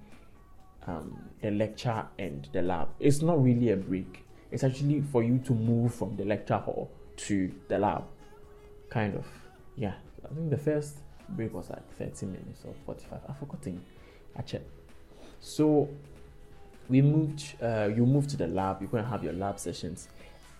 um, 0.86 1.28
the 1.42 1.50
lecture 1.50 2.06
and 2.18 2.48
the 2.52 2.62
lab. 2.62 2.88
It's 2.98 3.20
not 3.20 3.42
really 3.42 3.70
a 3.70 3.76
break. 3.76 4.24
It's 4.50 4.64
actually 4.64 5.02
for 5.02 5.22
you 5.22 5.38
to 5.40 5.52
move 5.52 5.94
from 5.94 6.16
the 6.16 6.24
lecture 6.24 6.56
hall 6.56 6.90
to 7.18 7.52
the 7.68 7.78
lab, 7.78 8.04
kind 8.88 9.14
of. 9.14 9.26
Yeah, 9.76 9.94
I 10.24 10.34
think 10.34 10.48
the 10.50 10.58
first 10.58 10.96
break 11.28 11.52
was 11.52 11.68
like 11.68 11.86
30 11.92 12.26
minutes 12.26 12.62
or 12.64 12.74
45. 12.86 13.20
I've 13.28 13.38
forgotten. 13.38 13.82
I 14.36 14.42
checked. 14.42 14.68
So 15.40 15.88
we 16.88 17.02
moved. 17.02 17.62
Uh, 17.62 17.90
you 17.94 18.06
move 18.06 18.26
to 18.28 18.36
the 18.38 18.46
lab. 18.46 18.80
You're 18.80 18.90
going 18.90 19.04
to 19.04 19.10
have 19.10 19.22
your 19.22 19.34
lab 19.34 19.58
sessions 19.58 20.08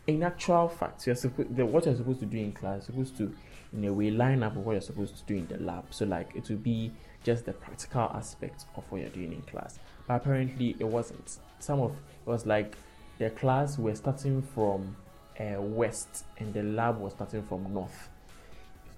in 0.07 0.23
actual 0.23 0.69
fact, 0.69 1.07
you're 1.07 1.17
supposed 1.17 1.51
what 1.51 1.87
you're 1.87 1.97
supposed 1.97 2.21
to 2.21 2.27
do 2.27 2.39
in 2.39 2.53
class, 2.53 2.89
you're 2.89 3.05
supposed 3.05 3.17
to 3.19 3.35
in 3.73 3.85
a 3.85 3.93
way 3.93 4.11
line 4.11 4.43
up 4.43 4.55
with 4.55 4.65
what 4.65 4.73
you're 4.73 4.81
supposed 4.81 5.17
to 5.17 5.25
do 5.25 5.37
in 5.37 5.47
the 5.47 5.59
lab. 5.59 5.85
So 5.91 6.05
like 6.05 6.35
it 6.35 6.49
will 6.49 6.57
be 6.57 6.93
just 7.25 7.45
the 7.45 7.53
practical 7.53 8.11
aspect 8.15 8.67
of 8.77 8.85
what 8.91 9.01
you're 9.01 9.11
doing 9.11 9.33
in 9.33 9.43
class. 9.43 9.79
But 10.07 10.15
apparently 10.15 10.77
it 10.79 10.85
wasn't. 10.85 11.39
Some 11.61 11.81
of 11.81 11.93
it 11.93 12.31
was 12.31 12.47
like 12.47 12.77
the 13.19 13.31
class 13.31 13.79
were 13.79 13.95
starting 13.95 14.43
from 14.43 14.97
uh, 15.39 15.61
west 15.61 16.25
and 16.39 16.53
the 16.53 16.63
lab 16.63 16.99
was 16.99 17.13
starting 17.13 17.43
from 17.45 17.73
north. 17.73 18.09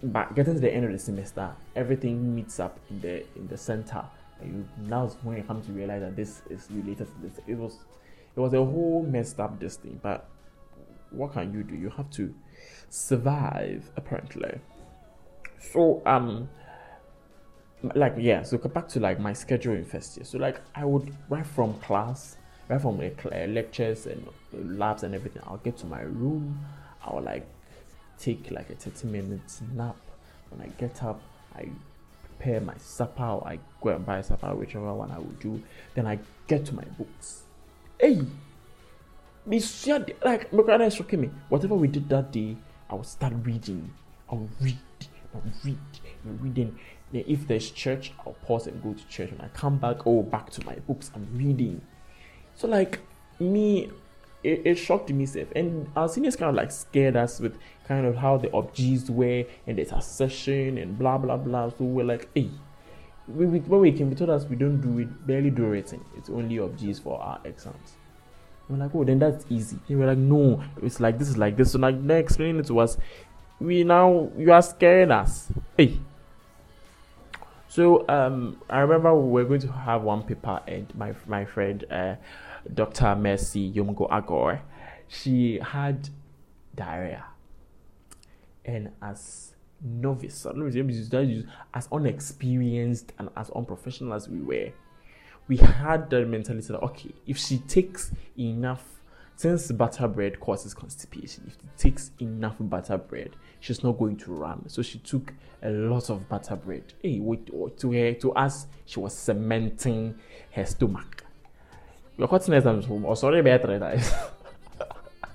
But 0.03 0.35
getting 0.35 0.55
to 0.55 0.61
the 0.61 0.73
end 0.73 0.87
of 0.87 0.93
the 0.93 0.99
semester, 0.99 1.51
everything 1.77 2.35
meets 2.35 2.59
up 2.61 2.79
in 2.91 3.01
the 3.01 3.25
in 3.37 3.47
the 3.49 3.57
center. 3.57 4.05
And 4.41 4.53
you 4.79 4.89
now 4.89 5.09
when 5.23 5.37
you 5.37 5.43
come 5.43 5.63
to 5.63 5.73
realize 5.73 6.01
that 6.01 6.17
this 6.17 6.43
is 6.51 6.67
related 6.71 7.07
to 7.07 7.29
this. 7.29 7.41
It 7.47 7.57
was 7.57 7.79
it 8.35 8.41
was 8.41 8.53
a 8.55 8.65
whole 8.65 9.07
messed 9.09 9.39
up 9.39 9.61
this 9.61 9.77
thing, 9.77 10.01
but 10.03 10.29
what 11.15 11.33
can 11.33 11.53
you 11.53 11.63
do? 11.63 11.75
You 11.75 11.91
have 11.91 12.11
to 12.13 12.35
survive, 12.89 13.91
apparently. 13.97 14.61
So, 15.59 16.03
um, 16.07 16.49
like, 17.95 18.15
yeah, 18.19 18.43
so 18.43 18.59
back 18.59 18.89
to 18.89 19.01
like 19.01 19.21
my 19.21 19.33
schedule 19.33 19.75
in 19.75 19.85
first 19.85 20.17
year. 20.17 20.25
So, 20.25 20.39
like, 20.39 20.61
I 20.75 20.85
would 20.85 21.15
right 21.29 21.47
from 21.47 21.75
class, 21.81 22.37
right 22.69 22.81
from 22.81 22.99
lectures 22.99 24.07
and 24.07 24.27
labs 24.53 25.03
and 25.03 25.15
everything, 25.15 25.43
I'll 25.47 25.59
get 25.59 25.77
to 25.79 25.87
my 25.87 26.01
room, 26.01 26.59
I'll 27.05 27.23
like 27.23 27.47
take 28.19 28.51
like 28.51 28.71
a 28.71 28.75
30 28.75 29.09
minutes 29.09 29.63
nap. 29.75 29.97
When 30.51 30.61
I 30.67 30.71
get 30.79 31.03
up, 31.03 31.21
I 31.55 31.69
prepare 32.25 32.61
my 32.61 32.77
supper, 32.79 33.23
I 33.23 33.59
go 33.81 33.91
and 33.91 34.07
buy 34.07 34.21
supper, 34.23 34.55
whichever 34.55 34.93
one 34.95 35.11
I 35.11 35.19
would 35.19 35.41
do. 35.41 35.63
Then 35.95 36.07
I 36.07 36.19
get 36.47 36.65
to 36.67 36.75
my 36.75 36.85
books. 36.99 37.43
Hey, 38.01 38.21
me 39.47 39.63
like 40.25 40.53
my 40.53 40.63
grandma 40.63 40.87
is 40.87 40.95
shocking 40.95 41.21
me. 41.23 41.31
Whatever 41.49 41.75
we 41.75 41.89
did 41.89 42.09
that 42.09 42.33
day, 42.33 42.57
I 42.91 42.95
would 42.95 43.07
start 43.07 43.35
reading. 43.43 43.93
I'll 44.31 44.49
read. 44.61 44.79
I'll 45.35 45.43
read. 45.65 45.79
I'm 46.25 46.39
reading. 46.41 46.79
Then 47.13 47.25
if 47.27 47.47
there's 47.47 47.71
church, 47.71 48.13
I'll 48.25 48.33
pause 48.47 48.67
and 48.67 48.83
go 48.83 48.95
to 48.95 49.09
church. 49.09 49.31
When 49.31 49.41
I 49.41 49.49
come 49.49 49.79
back, 49.79 50.07
oh 50.07 50.23
back 50.23 50.51
to 50.51 50.65
my 50.65 50.77
books. 50.77 51.11
I'm 51.15 51.29
reading. 51.37 51.81
So 52.55 52.69
like 52.69 53.01
me, 53.39 53.91
it, 54.43 54.63
it 54.65 54.75
shocked 54.77 55.11
me 55.11 55.27
safe. 55.27 55.49
And 55.55 55.91
our 55.95 56.09
seniors 56.09 56.37
kind 56.37 56.49
of 56.49 56.55
like 56.55 56.73
scared 56.73 57.17
us 57.17 57.41
with 57.41 57.59
kind 57.87 58.07
of 58.07 58.17
how 58.17 58.39
the 58.39 58.51
objects 58.53 59.11
were 59.11 59.45
and 59.67 59.79
there's 59.79 59.93
a 59.93 60.01
session 60.01 60.79
and 60.79 60.99
blah 60.99 61.19
blah 61.19 61.37
blah. 61.37 61.69
So 61.71 61.85
we're 61.85 62.05
like, 62.05 62.29
hey. 62.35 62.51
We, 63.27 63.47
we, 63.47 63.59
when 63.61 63.81
we 63.81 63.91
came, 63.91 64.11
they 64.11 64.17
told 64.17 64.29
us 64.29 64.45
we 64.45 64.57
don't 64.57 64.83
do 64.83 64.99
it, 64.99 65.27
barely 65.27 65.49
do 65.49 65.65
written. 65.65 66.05
It's 66.15 66.29
only 66.29 66.59
objects 66.59 66.99
for 66.99 67.19
our 67.19 67.41
exams. 67.45 67.95
We're 68.69 68.79
like, 68.79 68.95
oh, 68.95 69.05
then 69.05 69.19
that's 69.19 69.45
easy. 69.51 69.79
They 69.89 69.95
were 69.95 70.07
like, 70.07 70.19
no, 70.19 70.63
it's 70.83 71.01
like 71.01 71.19
this 71.19 71.29
is 71.29 71.37
like 71.37 71.57
this. 71.57 71.73
So 71.73 71.79
like 71.79 72.07
they're 72.07 72.19
explaining 72.19 72.61
it 72.61 72.67
to 72.67 72.79
us. 72.79 72.97
We 73.61 73.85
now 73.85 74.31
you 74.39 74.53
are 74.53 74.63
scaring 74.63 75.11
us. 75.11 75.49
Hey. 75.77 76.01
So 77.69 78.09
um, 78.09 78.63
I 78.71 78.81
remember 78.81 79.15
we 79.15 79.43
were 79.43 79.49
going 79.49 79.61
to 79.63 79.73
have 79.73 80.03
one 80.03 80.23
paper, 80.23 80.61
and 80.67 80.95
my 80.95 81.13
my 81.27 81.45
friend, 81.45 81.85
uh, 81.91 82.15
Dr. 82.73 83.17
Mercy 83.17 83.73
Yomgo 83.73 84.09
Agor, 84.09 84.61
she 85.09 85.59
had 85.59 86.09
diarrhea, 86.75 87.25
and 88.65 88.91
as 89.03 89.55
novice, 89.83 90.47
as 90.47 91.89
unexperienced 91.93 93.13
and 93.19 93.29
as 93.37 93.51
unprofessional 93.51 94.15
as 94.15 94.29
we 94.29 94.41
were, 94.41 94.73
we 95.49 95.57
had 95.57 96.11
the 96.11 96.25
mentality 96.25 96.67
that 96.69 96.81
okay, 96.81 97.11
if 97.27 97.39
she 97.39 97.59
takes 97.59 98.11
enough, 98.39 98.85
since 99.37 99.71
butter 99.73 100.09
bread 100.09 100.41
causes 100.41 100.75
constipation, 100.75 101.45
if 101.47 101.55
she 101.55 101.91
takes 101.91 102.11
enough 102.21 102.57
butter 102.61 102.97
bread, 102.97 103.31
she's 103.61 103.83
not 103.83 103.99
going 103.99 104.17
to 104.17 104.33
run. 104.33 104.69
So 104.69 104.83
she 104.83 104.99
took 104.99 105.33
a 105.63 105.71
lot 105.71 106.09
of 106.11 106.29
butter 106.29 106.57
bread. 106.57 106.95
Hey, 107.03 107.21
wait, 107.21 107.47
to 107.79 107.93
her, 107.93 107.99
eh, 107.99 108.15
to 108.15 108.33
us, 108.33 108.67
she 108.87 109.01
was 109.01 109.13
cementing 109.15 110.15
her 110.53 110.65
stomach. 110.65 111.25
Your 112.17 112.29
home, 112.29 113.05
or 113.05 113.17
sorry, 113.17 113.43
better 113.43 113.73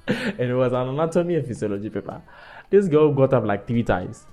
and 0.08 0.40
it 0.40 0.56
was 0.56 0.72
an 0.74 0.88
anatomy 0.88 1.36
and 1.36 1.46
physiology 1.46 1.90
paper. 1.90 2.22
This 2.70 2.88
girl 2.88 3.14
got 3.14 3.34
up 3.34 3.44
like 3.44 3.68
three 3.68 3.84
times. 3.84 4.26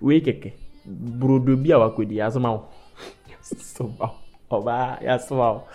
Wake, 0.00 0.56
brodo 0.86 1.56
bi 1.62 1.70
a 1.72 1.78
wakodi 1.78 2.20
asoma. 3.40 4.23
Wow. 4.60 4.98
Yes, 5.00 5.30
wow. 5.30 5.68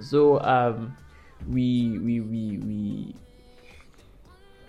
So 0.00 0.40
um, 0.40 0.96
we 1.48 1.98
we 1.98 2.20
we 2.20 2.58
we 2.58 3.14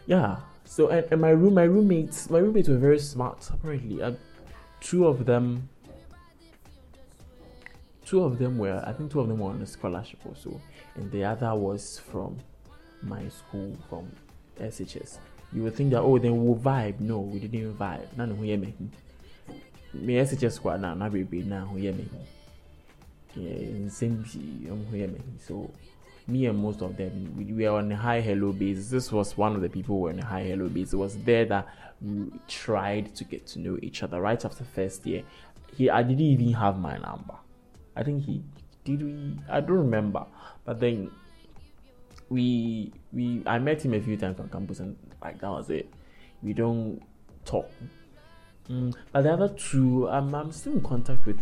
yeah. 0.06 0.38
So 0.66 0.90
and, 0.90 1.06
and 1.12 1.22
my 1.22 1.30
room, 1.30 1.54
my 1.54 1.64
roommates, 1.64 2.30
my 2.30 2.40
roommates 2.40 2.70
were 2.70 2.78
very 2.78 3.00
smart. 3.00 3.50
Apparently, 3.54 4.02
uh, 4.02 4.14
two 4.82 5.08
of 5.08 5.26
them. 5.26 5.70
two 8.06 8.24
of 8.24 8.40
them 8.40 8.58
were, 8.58 8.82
I 8.88 8.94
think 8.94 9.12
two 9.12 9.20
of 9.20 9.28
them 9.28 9.40
were 9.40 9.52
on 9.52 9.62
a 9.62 9.66
scholarship 9.66 10.20
also, 10.26 10.62
and 10.96 11.12
the 11.12 11.26
other 11.26 11.54
was 11.54 12.00
from 12.00 12.40
my 13.04 13.28
school 13.28 13.76
from 13.90 14.10
SHS. 14.60 15.20
You 15.52 15.64
would 15.64 15.76
think 15.76 15.92
that 15.92 16.02
oh 16.02 16.18
then 16.18 16.44
we'll 16.44 16.56
vibe. 16.56 17.00
No, 17.00 17.20
we 17.20 17.40
didn't 17.40 17.60
even 17.60 17.76
vibe. 17.76 18.16
None 18.16 18.32
of 18.32 18.40
me. 18.40 18.74
Me 19.94 20.14
SHS 20.16 20.54
squad 20.54 20.82
now, 20.82 20.94
not 20.94 21.12
be 21.12 21.44
now 21.44 21.66
who 21.66 21.80
me. 21.80 22.08
Yeah, 23.36 23.90
same 23.90 24.24
um. 24.26 25.24
So 25.40 25.72
me 26.28 26.46
and 26.46 26.60
most 26.60 26.82
of 26.82 26.98
them 26.98 27.34
we, 27.38 27.46
we 27.46 27.64
were 27.68 27.78
on 27.78 27.92
a 27.92 27.96
high 27.96 28.22
hello 28.22 28.52
base. 28.52 28.90
This 28.90 29.12
was 29.12 29.38
one 29.38 29.56
of 29.56 29.62
the 29.62 29.70
people 29.70 29.96
who 29.96 30.02
were 30.02 30.10
on 30.10 30.20
a 30.20 30.26
high 30.26 30.44
hello 30.44 30.68
base. 30.68 30.94
It 30.94 30.98
was 30.98 31.18
there 31.20 31.46
that 31.46 31.68
we 32.02 32.32
tried 32.48 33.16
to 33.16 33.24
get 33.24 33.48
to 33.48 33.60
know 33.60 33.78
each 33.82 34.04
other 34.04 34.22
right 34.22 34.44
after 34.44 34.64
first 34.64 35.06
year. 35.06 35.24
He 35.76 35.90
I 35.90 36.04
didn't 36.04 36.22
even 36.22 36.54
have 36.54 36.80
my 36.80 36.98
number. 36.98 37.36
I 37.96 38.04
think 38.04 38.24
he 38.26 38.44
did 38.84 39.04
we 39.04 39.38
I 39.50 39.62
don't 39.62 39.78
remember. 39.78 40.26
But 40.66 40.80
then 40.80 41.12
we 42.30 42.92
we 43.14 43.44
I 43.46 43.60
met 43.60 43.84
him 43.84 43.94
a 43.94 44.02
few 44.02 44.18
times 44.18 44.40
on 44.40 44.50
campus 44.50 44.80
and 44.80 44.98
like 45.22 45.40
that 45.40 45.50
was 45.50 45.70
it. 45.70 45.90
We 46.42 46.54
don't 46.54 47.02
talk. 47.46 47.70
Mm, 48.70 48.94
but 49.12 49.22
the 49.22 49.32
other 49.32 49.50
two, 49.50 50.10
um, 50.10 50.36
I'm 50.36 50.52
still 50.52 50.74
in 50.74 50.82
contact 50.82 51.26
with 51.26 51.40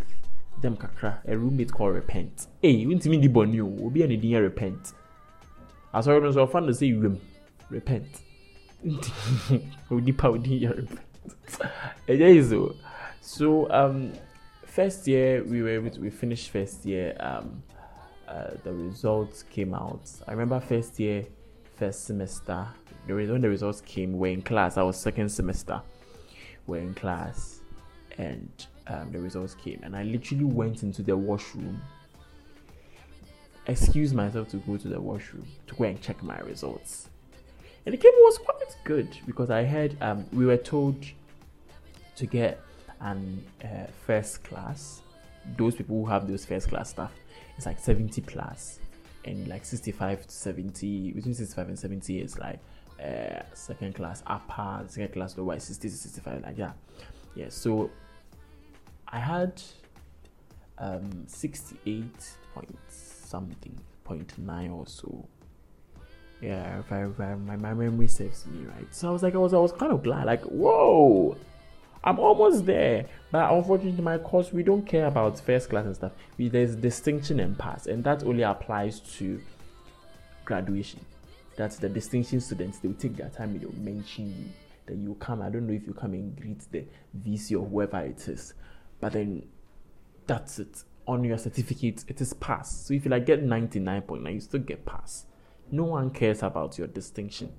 them 0.62 0.78
kakra. 0.78 1.20
A 1.28 1.38
roommate 1.38 1.72
called 1.72 1.96
Repent. 1.96 2.48
Hey, 2.62 2.72
you 2.72 2.90
want 2.90 3.06
me 3.06 3.18
the 3.18 3.30
bonio? 3.30 3.66
We'll 3.66 3.90
be 3.90 4.04
any 4.04 4.18
day 4.18 4.36
repent. 4.36 4.94
I 5.94 6.02
saw 6.02 6.18
him 6.18 6.32
so 6.34 6.48
fun 6.48 6.68
to 6.68 6.74
say 6.74 6.88
you 6.88 7.20
repent. 7.70 8.08
We 9.90 10.02
deep 10.02 10.24
out 10.24 10.46
repent. 10.46 11.00
Is 12.08 12.50
so. 12.50 12.76
So 13.22 13.72
um, 13.72 14.14
first 14.66 15.08
year 15.08 15.44
we 15.44 15.62
were 15.62 15.82
we 16.00 16.10
finished 16.10 16.50
first 16.52 16.86
year 16.86 17.16
um 17.20 17.64
uh, 18.28 18.52
the 18.64 18.74
results 18.74 19.44
came 19.44 19.74
out. 19.74 20.10
I 20.28 20.32
remember 20.32 20.60
first 20.60 21.00
year, 21.00 21.26
first 21.76 22.06
semester. 22.06 22.68
The 23.08 23.14
when 23.14 23.42
the 23.42 23.50
results 23.50 23.82
came, 23.82 24.18
we're 24.18 24.34
in 24.34 24.42
class. 24.42 24.78
I 24.78 24.84
was 24.84 24.98
second 24.98 25.30
semester. 25.30 25.82
We're 26.66 26.82
in 26.82 26.96
class, 26.96 27.62
and 28.18 28.50
um, 28.88 29.12
the 29.12 29.20
results 29.20 29.56
came, 29.56 29.80
and 29.84 29.96
I 29.96 30.04
literally 30.04 30.46
went 30.46 30.84
into 30.84 31.02
the 31.02 31.16
washroom. 31.16 31.82
Excuse 33.68 34.14
myself 34.14 34.50
to 34.50 34.58
go 34.58 34.78
to 34.78 34.88
the 34.88 35.02
washroom 35.02 35.48
to 35.68 35.76
go 35.76 35.86
and 35.86 36.00
check 36.02 36.22
my 36.22 36.38
results, 36.40 37.10
and 37.86 37.94
the 37.94 37.98
game 37.98 38.14
was 38.18 38.38
quite 38.38 38.76
good 38.84 39.10
because 39.26 39.50
I 39.50 39.64
heard 39.64 39.98
um, 40.02 40.26
we 40.32 40.46
were 40.46 40.58
told 40.58 41.04
to 42.16 42.26
get 42.26 42.62
an 43.02 43.44
uh, 43.64 43.88
first 44.06 44.44
class. 44.44 45.02
Those 45.58 45.76
people 45.76 46.04
who 46.04 46.10
have 46.10 46.28
those 46.28 46.46
first 46.46 46.70
class 46.70 46.90
stuff 46.90 47.12
it's 47.58 47.66
like 47.66 47.80
70 47.80 48.22
plus 48.22 48.80
and 49.24 49.48
like 49.48 49.66
65 49.66 50.28
to 50.28 50.34
70 50.34 51.12
between 51.12 51.34
65 51.34 51.68
and 51.70 51.80
70 51.80 52.20
is 52.20 52.38
like 52.38 52.60
uh, 53.04 53.42
second 53.54 53.96
class 53.96 54.24
upper 54.28 54.84
second 54.88 55.14
class 55.14 55.38
lower 55.38 55.60
60 55.60 55.90
to 55.90 55.96
65 55.96 56.44
like 56.44 56.58
yeah 56.58 56.72
yeah 57.36 57.50
so 57.50 57.90
i 59.08 59.20
had 59.20 59.62
um 60.78 61.26
68 61.28 62.04
point 62.54 62.78
something 62.90 63.78
point 64.04 64.38
nine 64.38 64.72
or 64.72 64.86
so 64.88 65.28
yeah 66.42 66.80
if 66.80 66.92
I, 66.92 67.06
if 67.06 67.20
I, 67.20 67.36
my, 67.36 67.56
my 67.56 67.74
memory 67.74 68.08
serves 68.08 68.46
me 68.48 68.66
right 68.66 68.94
so 68.94 69.10
i 69.10 69.12
was 69.12 69.24
like 69.24 69.36
i 69.36 69.38
was 69.38 69.54
i 69.54 69.58
was 69.58 69.72
kind 69.72 69.92
of 69.92 70.04
glad 70.04 70.26
like 70.26 70.44
whoa 70.44 71.38
I'm 72.06 72.20
almost 72.20 72.66
there. 72.66 73.08
But 73.32 73.52
unfortunately, 73.52 74.04
my 74.04 74.20
course, 74.20 74.54
we 74.54 74.64
don't 74.64 74.86
care 74.86 75.08
about 75.08 75.40
first 75.40 75.70
class 75.70 75.86
and 75.86 75.96
stuff. 75.96 76.12
We, 76.38 76.50
there's 76.50 76.76
distinction 76.76 77.40
and 77.40 77.58
pass, 77.58 77.88
and 77.88 78.04
that 78.04 78.24
only 78.24 78.44
applies 78.44 79.00
to 79.18 79.42
graduation. 80.46 81.04
That's 81.58 81.78
the 81.78 81.90
distinction 81.90 82.40
students. 82.42 82.80
They 82.80 82.90
will 82.90 82.96
take 82.96 83.16
their 83.18 83.30
time. 83.30 83.58
They'll 83.58 83.74
mention 83.74 84.28
you. 84.28 84.52
Then 84.86 85.04
you 85.04 85.16
come. 85.16 85.42
I 85.42 85.50
don't 85.50 85.66
know 85.66 85.74
if 85.74 85.88
you 85.88 85.94
come 85.94 86.14
and 86.14 86.40
greet 86.40 86.60
the 86.72 86.86
VC 87.28 87.60
or 87.60 87.66
whoever 87.66 88.00
it 88.02 88.28
is, 88.28 88.54
but 89.00 89.14
then 89.14 89.48
that's 90.28 90.60
it. 90.60 90.84
On 91.08 91.24
your 91.24 91.38
certificate, 91.38 92.04
it 92.08 92.20
is 92.20 92.34
pass. 92.34 92.88
So 92.88 92.94
if 92.94 93.06
you 93.06 93.12
like 93.12 93.26
get 93.26 93.44
99.9, 93.44 94.34
you 94.34 94.40
still 94.40 94.62
get 94.62 94.86
pass. 94.86 95.26
No 95.72 95.84
one 95.84 96.10
cares 96.10 96.42
about 96.42 96.78
your 96.78 96.88
distinction. 96.88 97.54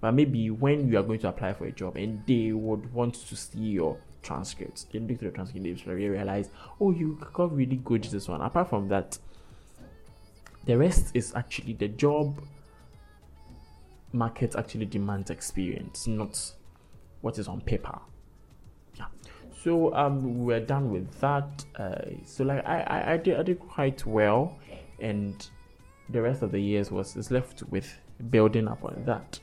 But 0.00 0.12
maybe 0.12 0.50
when 0.50 0.88
you 0.88 0.98
are 0.98 1.02
going 1.02 1.20
to 1.20 1.28
apply 1.28 1.52
for 1.52 1.66
a 1.66 1.72
job 1.72 1.96
and 1.96 2.24
they 2.26 2.52
would 2.52 2.92
want 2.92 3.14
to 3.14 3.36
see 3.36 3.58
your 3.58 3.98
transcripts, 4.22 4.84
they 4.84 4.98
look 4.98 5.18
through 5.18 5.30
the 5.30 5.34
transcript, 5.34 5.84
they 5.84 5.92
realize, 5.92 6.48
oh, 6.80 6.90
you 6.90 7.18
got 7.32 7.54
really 7.54 7.76
good 7.76 8.04
this 8.04 8.28
one. 8.28 8.40
Apart 8.40 8.70
from 8.70 8.88
that, 8.88 9.18
the 10.64 10.76
rest 10.76 11.10
is 11.14 11.34
actually 11.34 11.74
the 11.74 11.88
job 11.88 12.40
market 14.12 14.54
actually 14.56 14.86
demands 14.86 15.30
experience, 15.30 16.06
not 16.06 16.52
what 17.20 17.38
is 17.38 17.48
on 17.48 17.60
paper. 17.60 17.98
So 19.62 19.94
um, 19.94 20.44
we 20.44 20.54
are 20.54 20.60
done 20.60 20.90
with 20.90 21.20
that. 21.20 21.64
Uh, 21.78 21.96
so 22.24 22.44
like 22.44 22.66
I, 22.66 22.80
I, 22.80 23.12
I 23.12 23.16
did 23.16 23.38
I 23.38 23.42
did 23.42 23.58
quite 23.60 24.04
well, 24.06 24.56
and 25.00 25.46
the 26.08 26.22
rest 26.22 26.42
of 26.42 26.50
the 26.52 26.60
years 26.60 26.90
was 26.90 27.16
is 27.16 27.30
left 27.30 27.62
with 27.70 27.92
building 28.30 28.68
up 28.68 28.84
on 28.84 29.02
that 29.06 29.38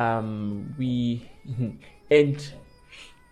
um, 0.00 0.74
we 0.78 1.30
and 2.10 2.52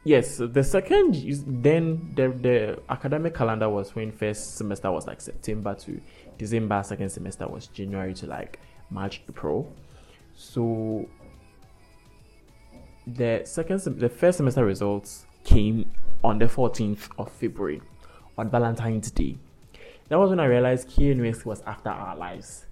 yes, 0.05 0.37
the 0.37 0.63
second 0.63 1.15
then 1.63 2.13
the 2.15 2.29
the 2.29 2.79
academic 2.91 3.35
calendar 3.35 3.69
was 3.69 3.95
when 3.95 4.13
first 4.13 4.57
semester 4.57 4.93
was 4.93 5.07
like 5.07 5.21
September 5.21 5.75
to 5.75 6.01
December, 6.37 6.83
second 6.85 7.09
semester 7.09 7.49
was 7.49 7.69
January 7.69 8.15
to 8.15 8.27
like 8.27 8.61
March, 8.91 9.23
April. 9.29 9.75
So 10.35 11.09
the 13.17 13.43
second 13.45 13.81
the 13.99 14.09
first 14.09 14.39
semester 14.39 14.65
results 14.65 15.27
came 15.45 15.91
on 16.23 16.39
the 16.39 16.45
14th 16.47 17.09
of 17.19 17.31
February 17.33 17.81
on 18.37 18.51
Valentine's 18.51 19.11
Day. 19.11 19.39
That 20.09 20.19
was 20.19 20.31
when 20.31 20.41
I 20.41 20.47
realized 20.47 20.89
Kia 20.89 21.09
University 21.09 21.49
was 21.49 21.63
after 21.67 21.91
our 21.91 22.17
lives. 22.17 22.67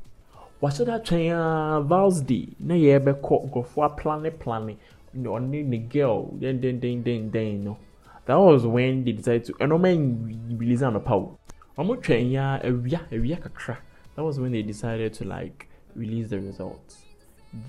Wahyɛ 0.62 0.86
da 0.86 0.98
twɛn 0.98 1.32
a 1.32 1.80
vows 1.82 2.22
day 2.22 2.48
na 2.58 2.74
yɛbɛkɔ 2.74 3.50
nkurɔfoɔ 3.50 3.84
aplane 3.84 4.30
plane 4.38 4.78
ɔne 5.14 5.64
ne 5.66 5.78
girl. 5.78 6.34
Den 6.38 7.64
no. 7.64 7.78
That 8.24 8.36
was 8.36 8.66
when 8.66 9.04
they 9.04 9.12
decided 9.12 9.44
to 9.44 9.52
ɛno 9.54 9.78
ɔmo 9.78 10.58
release 10.58 10.80
anɔpa 10.80 11.10
o 11.12 11.38
ɔmo 11.78 11.96
twɛn 12.02 12.30
ya 12.30 12.58
awia 12.62 13.06
awia 13.10 13.38
kakra. 13.40 13.76
That 14.14 14.24
was 14.24 14.40
when 14.40 14.52
they 14.52 14.62
decided 14.62 15.12
to 15.14 15.24
like 15.24 15.68
release 15.94 16.28
the 16.30 16.40
results. 16.40 17.04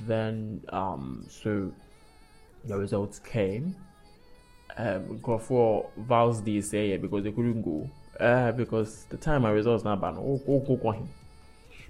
Then 0.05 0.61
um 0.69 1.25
so 1.29 1.71
the 2.67 2.77
results 2.77 3.19
came 3.19 3.75
um 4.77 5.19
nkurɔfoɔ 5.19 5.85
vows 5.97 6.41
sɛ 6.41 6.79
yɛ 6.91 7.01
because 7.01 7.23
they 7.23 7.31
couldn't 7.31 7.61
go 7.61 7.89
uh, 8.19 8.51
because 8.51 9.05
the 9.09 9.17
time 9.17 9.43
my 9.43 9.51
results 9.51 9.83
na 9.83 9.95
ba 9.95 10.11
no 10.11 10.21
ɔkɔ 10.47 10.81
kɔ 10.81 10.95
him 10.95 11.07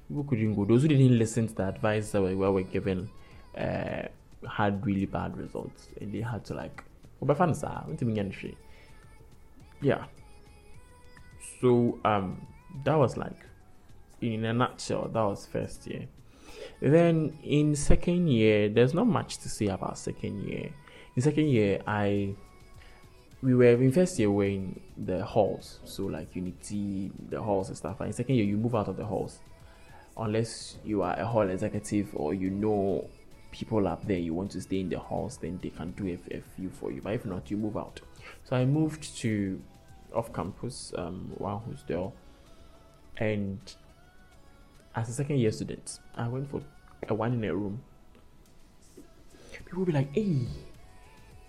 people 0.07 0.23
couldn't 0.23 0.55
go. 0.55 0.65
Those 0.65 0.83
who 0.83 0.87
didn't 0.87 1.17
listen 1.17 1.47
to 1.47 1.53
the 1.55 1.67
advice 1.67 2.11
that 2.11 2.21
we 2.21 2.35
were 2.35 2.61
given 2.63 3.09
uh, 3.57 4.03
had 4.49 4.85
really 4.85 5.05
bad 5.05 5.37
results, 5.37 5.89
and 5.99 6.13
they 6.13 6.21
had 6.21 6.45
to 6.45 6.53
like, 6.53 6.83
yeah. 9.81 10.05
So 11.61 11.99
um, 12.05 12.47
that 12.83 12.95
was 12.95 13.17
like, 13.17 13.39
in 14.21 14.45
a 14.45 14.53
nutshell, 14.53 15.09
that 15.13 15.21
was 15.21 15.45
first 15.45 15.87
year. 15.87 16.07
Then 16.79 17.37
in 17.43 17.75
second 17.75 18.27
year, 18.27 18.69
there's 18.69 18.93
not 18.93 19.07
much 19.07 19.37
to 19.39 19.49
say 19.49 19.67
about 19.67 19.97
second 19.97 20.43
year. 20.47 20.69
In 21.15 21.21
second 21.21 21.47
year, 21.49 21.81
I 21.87 22.35
we 23.41 23.53
were 23.53 23.65
in 23.65 23.91
first 23.91 24.17
year 24.17 24.31
we're 24.31 24.49
in 24.49 24.79
the 24.97 25.23
halls, 25.23 25.79
so 25.85 26.05
like 26.05 26.35
Unity, 26.35 27.11
the 27.29 27.41
halls 27.41 27.69
and 27.69 27.77
stuff. 27.77 27.99
And 27.99 28.07
in 28.07 28.13
second 28.13 28.35
year, 28.35 28.45
you 28.45 28.57
move 28.57 28.75
out 28.75 28.87
of 28.87 28.97
the 28.97 29.05
halls. 29.05 29.39
Unless 30.15 30.77
you 30.83 31.03
are 31.03 31.13
a 31.19 31.25
hall 31.25 31.47
executive 31.47 32.09
or 32.15 32.33
you 32.33 32.49
know 32.49 33.07
people 33.51 33.87
up 33.87 34.05
there 34.07 34.17
you 34.17 34.33
want 34.33 34.51
to 34.51 34.61
stay 34.61 34.81
in 34.81 34.89
the 34.89 34.99
halls 34.99 35.37
then 35.37 35.59
they 35.63 35.69
can 35.69 35.91
do 35.91 36.07
a, 36.07 36.35
a 36.37 36.41
few 36.55 36.69
for 36.69 36.91
you. 36.91 37.01
But 37.01 37.13
if 37.13 37.25
not 37.25 37.49
you 37.49 37.57
move 37.57 37.77
out. 37.77 38.01
So 38.43 38.55
i 38.55 38.65
moved 38.65 39.17
to 39.19 39.61
off 40.13 40.33
campus 40.33 40.93
um 40.97 41.31
one 41.37 41.59
hostel 41.59 42.15
and 43.17 43.59
as 44.97 45.07
a 45.09 45.13
second 45.13 45.37
year 45.39 45.51
student 45.51 45.99
i 46.15 46.27
went 46.27 46.49
for 46.49 46.61
a 47.07 47.13
one 47.13 47.33
in 47.33 47.43
a 47.43 47.55
room 47.55 47.81
people 49.65 49.85
be 49.85 49.91
like 49.91 50.13
hey 50.13 50.45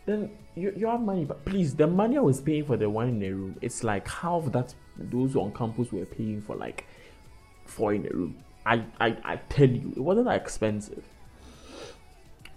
then 0.06 0.30
you, 0.54 0.72
you 0.76 0.86
have 0.86 1.00
money 1.00 1.24
but 1.24 1.44
please 1.44 1.74
the 1.74 1.86
money 1.86 2.16
i 2.16 2.20
was 2.20 2.40
paying 2.40 2.64
for 2.64 2.76
the 2.76 2.88
one 2.88 3.08
in 3.08 3.22
a 3.22 3.30
room 3.30 3.56
it's 3.60 3.82
like 3.82 4.06
half 4.06 4.44
that 4.52 4.72
those 4.96 5.34
on 5.34 5.52
campus 5.52 5.90
were 5.90 6.04
paying 6.06 6.40
for 6.40 6.54
like 6.54 6.86
four 7.66 7.92
in 7.92 8.06
a 8.06 8.10
room 8.10 8.36
I, 8.68 8.84
I, 9.00 9.16
I 9.24 9.36
tell 9.48 9.68
you, 9.68 9.94
it 9.96 10.00
wasn't 10.00 10.26
that 10.26 10.42
expensive. 10.42 11.02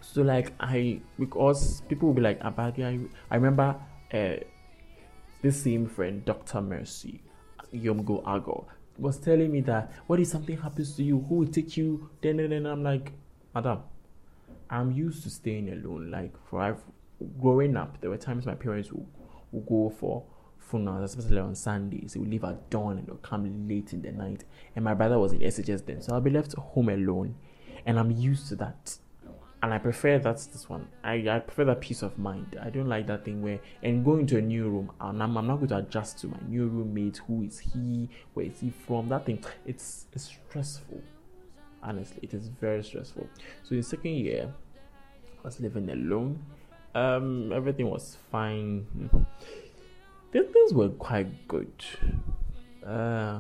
So 0.02 0.24
like 0.24 0.52
I 0.60 1.00
because 1.18 1.82
people 1.88 2.10
will 2.10 2.16
be 2.16 2.22
like 2.22 2.42
Abadi, 2.42 2.84
I, 2.84 3.00
I 3.30 3.36
remember 3.36 3.78
uh, 4.14 4.44
this 5.42 5.64
same 5.64 5.88
friend, 5.88 6.26
Dr. 6.26 6.60
Mercy 6.60 7.22
Yomgo 7.74 8.20
Ago, 8.28 8.68
was 9.02 9.18
telling 9.18 9.52
me 9.52 9.62
that 9.62 9.92
what 10.08 10.20
if 10.20 10.28
something 10.28 10.58
happens 10.58 10.96
to 10.96 11.04
you, 11.04 11.20
who 11.28 11.36
will 11.36 11.48
take 11.48 11.76
you? 11.76 12.10
Then 12.22 12.40
and 12.40 12.52
then 12.52 12.66
I'm 12.66 12.84
like, 12.84 13.12
Madam, 13.54 13.80
I'm 14.70 14.92
used 14.92 15.24
to 15.24 15.30
staying 15.30 15.70
alone. 15.70 16.12
Like 16.12 16.34
for 16.48 16.62
I've 16.62 16.82
growing 17.40 17.76
up, 17.76 18.00
there 18.00 18.10
were 18.10 18.18
times 18.18 18.46
my 18.46 18.56
parents 18.56 18.92
would, 18.92 19.08
would 19.52 19.66
go 19.66 19.90
for 19.90 20.24
funerals, 20.60 21.16
especially 21.16 21.40
on 21.40 21.56
Sundays. 21.56 22.14
They 22.14 22.20
would 22.20 22.30
leave 22.30 22.44
at 22.44 22.70
dawn 22.70 23.00
and 23.00 23.08
they'll 23.08 23.18
come 23.18 23.68
late 23.68 23.92
in 23.92 24.02
the 24.02 24.12
night. 24.12 24.44
And 24.76 24.86
my 24.86 24.94
brother 24.94 25.20
was 25.20 25.34
in 25.34 25.40
SHS 25.40 25.86
then, 25.86 26.02
so 26.02 26.14
I'll 26.14 26.22
be 26.22 26.30
left 26.30 26.54
home 26.54 26.90
alone. 26.90 27.36
And 27.86 28.00
I'm 28.00 28.12
used 28.12 28.48
to 28.50 28.56
that 28.58 28.98
and 29.64 29.74
I 29.74 29.78
prefer 29.78 30.18
that's 30.18 30.48
this 30.48 30.68
one. 30.68 30.88
I, 31.04 31.24
I 31.30 31.40
prefer 31.40 31.66
that 31.66 31.82
peace 31.82 32.02
of 32.02 32.18
mind. 32.18 32.58
I 32.62 32.70
don't 32.70 32.88
like 32.88 33.06
that 33.08 33.26
thing 33.26 33.42
where 33.44 33.60
and 33.84 34.04
going 34.04 34.26
to 34.28 34.40
a 34.40 34.42
new 34.42 34.68
room 34.68 34.92
and 35.00 35.22
I'm, 35.22 35.38
I'm 35.38 35.48
not 35.48 35.58
going 35.58 35.70
to 35.70 35.78
adjust 35.78 36.20
to 36.20 36.28
my 36.28 36.38
new 36.48 36.68
roommate. 36.68 37.18
Who 37.28 37.44
is 37.44 37.60
he? 37.60 38.10
Where 38.34 38.48
is 38.48 38.60
he 38.60 38.72
from? 38.88 39.10
That 39.10 39.26
thing. 39.26 39.44
It's 39.66 40.08
it's 40.14 40.32
stressful. 40.50 41.02
Honestly, 41.84 42.20
it 42.24 42.34
is 42.34 42.48
very 42.48 42.84
stressful. 42.84 43.28
So 43.64 43.76
in 43.76 43.84
second 43.84 44.14
year, 44.14 44.52
I 45.40 45.42
was 45.44 45.60
living 45.60 45.90
alone. 45.90 46.44
Um, 46.94 47.52
everything 47.54 47.90
was 47.90 48.18
fine. 48.32 48.86
Things 50.32 50.74
were 50.74 50.90
quite 50.90 51.48
good. 51.48 51.72
Uh, 52.86 53.40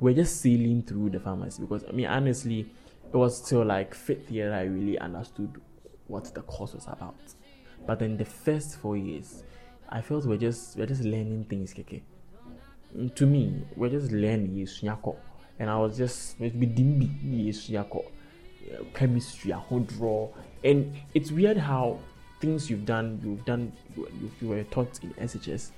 we're 0.00 0.14
just 0.14 0.40
sailing 0.40 0.82
through 0.82 1.10
the 1.10 1.20
pharmacy 1.20 1.62
because 1.62 1.84
I 1.88 1.92
mean 1.92 2.06
honestly 2.06 2.66
it 3.14 3.16
was 3.16 3.40
till 3.40 3.64
like 3.64 3.94
fifth 3.94 4.28
year 4.28 4.52
I 4.52 4.62
really 4.62 4.98
understood 4.98 5.60
what 6.08 6.34
the 6.34 6.42
course 6.42 6.74
was 6.74 6.86
about. 6.88 7.14
But 7.86 8.00
then 8.00 8.16
the 8.16 8.24
first 8.24 8.78
four 8.78 8.96
years, 8.96 9.44
I 9.88 10.00
felt 10.00 10.24
we're 10.24 10.36
just 10.36 10.76
we're 10.76 10.86
just 10.86 11.04
learning 11.04 11.46
things, 11.48 11.72
keke. 11.72 12.02
Mm, 12.96 13.14
to 13.14 13.26
me, 13.26 13.62
we're 13.76 13.90
just 13.90 14.10
learning 14.10 14.56
yesunyako, 14.56 15.16
and 15.60 15.70
I 15.70 15.76
was 15.76 15.96
just 15.96 16.40
maybe 16.40 16.66
dimbi 16.66 17.46
yesunyako, 17.46 18.04
chemistry, 18.94 19.52
a 19.52 19.58
whole 19.58 19.80
draw, 19.80 20.28
and 20.64 20.92
it's 21.14 21.30
weird 21.30 21.56
how 21.56 22.00
things 22.40 22.68
you've 22.68 22.84
done, 22.84 23.20
you've 23.22 23.44
done, 23.44 23.72
you, 23.96 24.08
you 24.40 24.48
were 24.48 24.64
taught 24.64 24.98
in 25.04 25.10
SHS, 25.12 25.70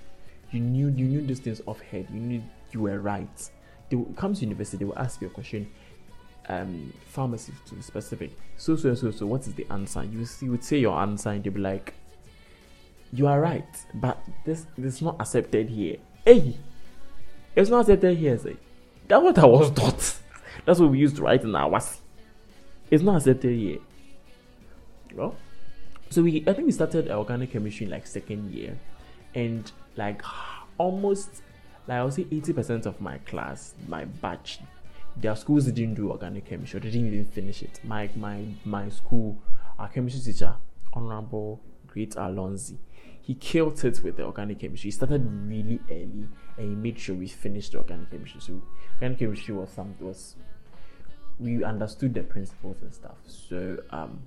you 0.52 0.60
knew 0.60 0.86
you 0.88 1.04
knew 1.04 1.20
these 1.20 1.40
things 1.40 1.60
off 1.66 1.82
head, 1.82 2.06
you 2.10 2.18
knew 2.18 2.42
you 2.72 2.80
were 2.80 2.98
right. 2.98 3.50
They 3.90 3.96
will 3.96 4.14
come 4.16 4.32
to 4.32 4.40
university, 4.40 4.78
they 4.78 4.84
will 4.86 4.98
ask 4.98 5.20
you 5.20 5.26
a 5.26 5.30
question 5.30 5.70
um, 6.48 6.92
pharmacy 7.06 7.52
to 7.66 7.74
be 7.74 7.82
specific. 7.82 8.30
So, 8.56 8.76
so, 8.76 8.94
so, 8.94 9.10
so, 9.10 9.26
what 9.26 9.42
is 9.42 9.54
the 9.54 9.66
answer? 9.70 10.04
You, 10.04 10.26
you 10.40 10.50
would 10.50 10.64
say 10.64 10.78
your 10.78 10.98
answer 10.98 11.30
and 11.30 11.42
they'd 11.42 11.52
be 11.52 11.60
like, 11.60 11.94
you 13.12 13.26
are 13.26 13.40
right, 13.40 13.64
but 13.94 14.18
this, 14.44 14.66
this 14.76 14.94
is 14.94 15.02
not 15.02 15.16
accepted 15.20 15.70
here. 15.70 15.96
Hey, 16.24 16.56
it's 17.54 17.70
not 17.70 17.80
accepted 17.80 18.18
here, 18.18 18.36
say. 18.38 18.56
That's 19.08 19.22
what 19.22 19.38
I 19.38 19.46
was 19.46 19.70
taught. 19.74 20.16
That's 20.64 20.80
what 20.80 20.90
we 20.90 20.98
used 20.98 21.16
to 21.16 21.22
write 21.22 21.42
in 21.42 21.54
our. 21.54 21.80
It's 22.90 23.02
not 23.02 23.16
accepted 23.16 23.56
here. 23.56 23.78
Well, 25.14 25.36
so 26.10 26.22
we, 26.22 26.44
I 26.46 26.52
think 26.52 26.66
we 26.66 26.72
started 26.72 27.10
organic 27.10 27.52
chemistry 27.52 27.86
in 27.86 27.92
like 27.92 28.06
second 28.06 28.52
year, 28.52 28.78
and 29.34 29.70
like 29.96 30.22
almost, 30.78 31.42
like 31.86 31.98
I 31.98 32.04
would 32.04 32.14
say 32.14 32.24
80% 32.24 32.86
of 32.86 33.00
my 33.00 33.18
class, 33.18 33.74
my 33.88 34.04
batch 34.04 34.60
their 35.16 35.34
schools 35.34 35.66
didn't 35.66 35.94
do 35.94 36.10
organic 36.10 36.44
chemistry, 36.44 36.80
they 36.80 36.90
didn't 36.90 37.06
even 37.08 37.24
finish 37.24 37.62
it. 37.62 37.80
My 37.84 38.08
my 38.16 38.44
my 38.64 38.88
school, 38.88 39.38
our 39.78 39.88
chemistry 39.88 40.32
teacher, 40.32 40.54
Honorable 40.92 41.60
Great 41.86 42.10
Alonzi, 42.16 42.76
he 43.22 43.34
killed 43.34 43.82
it 43.84 44.00
with 44.02 44.16
the 44.16 44.24
organic 44.24 44.60
chemistry. 44.60 44.88
He 44.88 44.92
started 44.92 45.26
really 45.48 45.80
early 45.90 46.28
and 46.58 46.68
he 46.70 46.74
made 46.74 46.98
sure 46.98 47.14
we 47.14 47.28
finished 47.28 47.72
the 47.72 47.78
organic 47.78 48.10
chemistry. 48.10 48.40
So 48.40 48.62
organic 48.94 49.18
chemistry 49.18 49.54
was 49.54 49.70
some 49.70 49.94
was 50.00 50.36
we 51.38 51.64
understood 51.64 52.14
the 52.14 52.22
principles 52.22 52.76
and 52.82 52.92
stuff. 52.94 53.16
So 53.26 53.78
um 53.90 54.20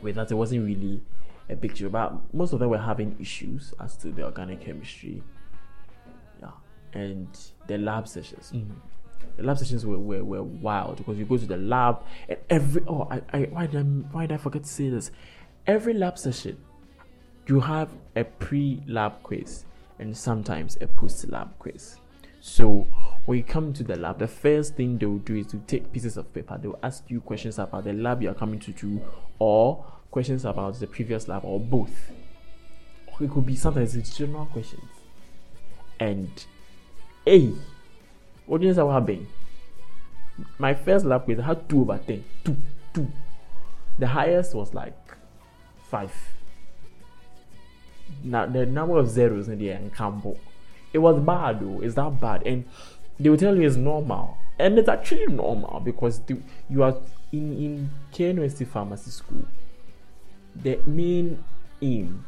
with 0.00 0.16
that 0.16 0.30
it 0.30 0.34
wasn't 0.34 0.64
really 0.64 1.02
a 1.50 1.56
big 1.56 1.74
deal. 1.74 1.90
But 1.90 2.34
most 2.34 2.52
of 2.52 2.60
them 2.60 2.70
were 2.70 2.78
having 2.78 3.14
issues 3.20 3.74
as 3.78 3.96
to 3.98 4.10
the 4.10 4.24
organic 4.24 4.62
chemistry. 4.62 5.22
Yeah. 6.40 6.50
And 6.94 7.28
the 7.66 7.76
lab 7.76 8.08
sessions. 8.08 8.52
Mm-hmm 8.54 8.72
the 9.36 9.42
lab 9.42 9.58
sessions 9.58 9.86
were, 9.86 9.98
were, 9.98 10.24
were 10.24 10.42
wild 10.42 10.96
because 10.96 11.16
you 11.18 11.24
go 11.24 11.36
to 11.36 11.46
the 11.46 11.56
lab 11.56 12.02
and 12.28 12.38
every 12.50 12.82
oh 12.86 13.06
I, 13.10 13.22
I 13.32 13.40
why 13.44 13.66
did 13.66 13.80
I, 13.80 13.82
why 13.82 14.26
did 14.26 14.34
I 14.34 14.38
forget 14.38 14.64
to 14.64 14.68
say 14.68 14.88
this? 14.88 15.10
Every 15.66 15.94
lab 15.94 16.18
session 16.18 16.58
you 17.46 17.60
have 17.60 17.90
a 18.14 18.24
pre-lab 18.24 19.22
quiz 19.22 19.64
and 19.98 20.16
sometimes 20.16 20.76
a 20.80 20.86
post-lab 20.86 21.58
quiz. 21.58 21.96
So 22.40 22.86
when 23.24 23.38
you 23.38 23.44
come 23.44 23.72
to 23.72 23.82
the 23.82 23.96
lab, 23.96 24.18
the 24.18 24.28
first 24.28 24.76
thing 24.76 24.98
they 24.98 25.06
will 25.06 25.18
do 25.18 25.36
is 25.36 25.46
to 25.48 25.56
take 25.66 25.90
pieces 25.92 26.16
of 26.16 26.32
paper. 26.32 26.58
They 26.60 26.68
will 26.68 26.78
ask 26.82 27.04
you 27.08 27.20
questions 27.20 27.58
about 27.58 27.84
the 27.84 27.92
lab 27.92 28.22
you 28.22 28.30
are 28.30 28.34
coming 28.34 28.60
to 28.60 28.72
do, 28.72 29.00
or 29.38 29.84
questions 30.10 30.44
about 30.44 30.78
the 30.78 30.86
previous 30.86 31.26
lab, 31.26 31.44
or 31.44 31.58
both. 31.58 32.10
Or 33.06 33.24
it 33.24 33.30
could 33.30 33.46
be 33.46 33.56
sometimes 33.56 33.96
it's 33.96 34.16
general 34.16 34.46
questions. 34.46 34.90
And 35.98 36.30
A, 37.26 37.52
say 38.48 38.82
what 38.82 38.92
happened? 38.92 39.26
My 40.58 40.74
first 40.74 41.04
lab 41.04 41.24
quiz 41.24 41.38
I 41.38 41.42
had 41.42 41.68
two 41.68 41.80
over 41.82 41.98
ten. 41.98 42.24
Two, 42.44 42.56
two. 42.94 43.08
The 43.98 44.06
highest 44.06 44.54
was 44.54 44.74
like 44.74 44.96
five. 45.90 46.12
Now 48.22 48.46
the 48.46 48.66
number 48.66 48.98
of 48.98 49.08
zeros 49.08 49.48
in 49.48 49.58
the 49.58 49.68
encampo. 49.68 50.38
It 50.92 50.98
was 50.98 51.20
bad 51.20 51.60
though. 51.60 51.80
It's 51.80 51.94
that 51.96 52.20
bad. 52.20 52.46
And 52.46 52.64
they 53.18 53.30
will 53.30 53.36
tell 53.36 53.56
you 53.56 53.66
it's 53.66 53.76
normal. 53.76 54.38
And 54.58 54.78
it's 54.78 54.88
actually 54.88 55.26
normal 55.26 55.80
because 55.80 56.20
the, 56.20 56.38
you 56.68 56.82
are 56.82 56.96
in, 57.32 57.52
in 57.52 57.90
KNUST 58.12 58.66
Pharmacy 58.68 59.10
School. 59.10 59.44
The 60.56 60.80
main 60.86 61.44
aim 61.80 62.24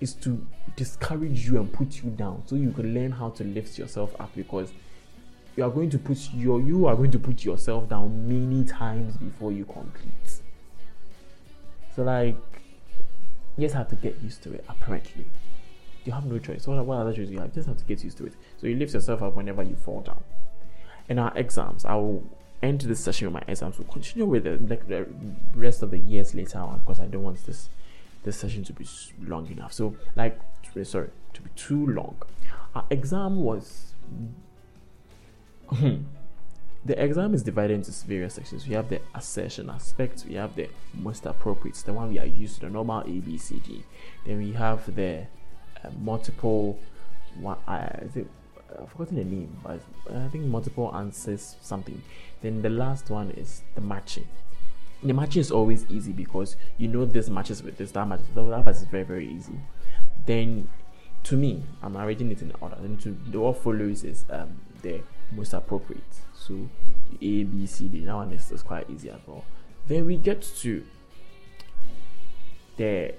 is 0.00 0.14
to 0.14 0.46
discourage 0.76 1.46
you 1.46 1.58
and 1.58 1.72
put 1.72 2.02
you 2.02 2.10
down 2.10 2.42
so 2.46 2.56
you 2.56 2.70
can 2.70 2.94
learn 2.94 3.10
how 3.10 3.30
to 3.30 3.44
lift 3.44 3.78
yourself 3.78 4.14
up 4.20 4.30
because 4.34 4.72
you 5.56 5.64
are 5.64 5.70
going 5.70 5.90
to 5.90 5.98
put 5.98 6.32
your 6.32 6.60
you 6.60 6.86
are 6.86 6.94
going 6.94 7.10
to 7.10 7.18
put 7.18 7.44
yourself 7.44 7.88
down 7.88 8.28
many 8.28 8.64
times 8.64 9.16
before 9.16 9.50
you 9.50 9.64
complete. 9.64 10.40
So 11.96 12.04
like 12.04 12.36
you 13.56 13.64
just 13.64 13.74
have 13.74 13.88
to 13.88 13.96
get 13.96 14.20
used 14.22 14.42
to 14.44 14.52
it 14.52 14.64
apparently. 14.68 15.26
You 16.04 16.12
have 16.12 16.26
no 16.26 16.38
choice. 16.38 16.66
What, 16.66 16.84
what 16.86 16.98
other 16.98 17.12
choice 17.12 17.28
you 17.28 17.38
have? 17.40 17.48
You 17.48 17.54
just 17.54 17.68
have 17.68 17.76
to 17.76 17.84
get 17.84 18.04
used 18.04 18.18
to 18.18 18.26
it. 18.26 18.34
So 18.58 18.68
you 18.68 18.76
lift 18.76 18.94
yourself 18.94 19.20
up 19.20 19.34
whenever 19.34 19.62
you 19.64 19.74
fall 19.74 20.00
down. 20.00 20.22
In 21.08 21.18
our 21.18 21.36
exams 21.36 21.84
i 21.84 21.94
will 21.94 22.22
end 22.62 22.80
this 22.82 23.00
session 23.00 23.26
with 23.26 23.34
my 23.34 23.52
exams. 23.52 23.78
We'll 23.78 23.88
continue 23.88 24.26
with 24.26 24.44
the, 24.44 24.58
like, 24.66 24.86
the 24.88 25.06
rest 25.54 25.82
of 25.82 25.90
the 25.90 25.98
years 25.98 26.34
later 26.34 26.58
on 26.58 26.78
because 26.80 27.00
i 27.00 27.06
don't 27.06 27.22
want 27.22 27.44
this 27.46 27.68
this 28.24 28.36
session 28.36 28.64
to 28.64 28.72
be 28.72 28.86
long 29.20 29.50
enough. 29.50 29.72
So, 29.72 29.96
like, 30.16 30.40
sorry, 30.84 31.10
to 31.34 31.42
be 31.42 31.50
too 31.56 31.86
long. 31.86 32.16
Our 32.74 32.84
exam 32.90 33.42
was. 33.42 33.94
the 35.70 37.02
exam 37.04 37.34
is 37.34 37.42
divided 37.42 37.74
into 37.74 37.92
various 38.06 38.34
sections. 38.34 38.66
We 38.66 38.74
have 38.74 38.88
the 38.88 39.00
assertion 39.14 39.70
aspect, 39.70 40.24
we 40.28 40.34
have 40.34 40.54
the 40.56 40.68
most 40.94 41.26
appropriate, 41.26 41.76
the 41.76 41.92
one 41.92 42.10
we 42.10 42.18
are 42.18 42.26
used 42.26 42.56
to, 42.56 42.60
the 42.62 42.70
normal 42.70 43.02
ABCD. 43.02 43.82
Then 44.26 44.38
we 44.38 44.52
have 44.52 44.94
the 44.94 45.26
uh, 45.84 45.90
multiple. 46.00 46.78
One, 47.38 47.58
uh, 47.68 47.88
is 48.02 48.16
it, 48.16 48.26
I've 48.80 48.90
forgotten 48.90 49.16
the 49.16 49.24
name, 49.24 49.56
but 49.62 49.80
I 50.12 50.28
think 50.28 50.44
multiple 50.44 50.94
answers 50.94 51.56
something. 51.60 52.02
Then 52.42 52.62
the 52.62 52.70
last 52.70 53.10
one 53.10 53.30
is 53.32 53.62
the 53.74 53.80
matching 53.80 54.26
the 55.02 55.14
matching 55.14 55.40
is 55.40 55.50
always 55.50 55.86
easy 55.88 56.12
because 56.12 56.56
you 56.76 56.88
know 56.88 57.04
this 57.04 57.28
matches 57.28 57.62
with 57.62 57.76
this, 57.76 57.92
that 57.92 58.06
matches, 58.06 58.26
that 58.34 58.64
part 58.64 58.68
is 58.68 58.82
very, 58.84 59.04
very 59.04 59.28
easy. 59.28 59.60
Then, 60.26 60.68
to 61.24 61.36
me, 61.36 61.62
I'm 61.82 61.96
arranging 61.96 62.30
it 62.30 62.42
in 62.42 62.52
order. 62.60 62.76
Then, 62.80 62.96
to 62.98 63.16
the 63.28 63.38
what 63.38 63.62
follows 63.62 64.04
is 64.04 64.24
um, 64.30 64.60
the 64.82 65.00
most 65.32 65.52
appropriate. 65.52 66.02
So, 66.34 66.68
A, 67.14 67.44
B, 67.44 67.66
C, 67.66 67.88
D. 67.88 68.04
That 68.04 68.14
one 68.14 68.32
is, 68.32 68.50
is 68.50 68.62
quite 68.62 68.90
easy 68.90 69.10
as 69.10 69.20
well. 69.26 69.44
Then 69.86 70.04
we 70.04 70.16
get 70.16 70.42
to 70.42 70.84
the 72.76 73.14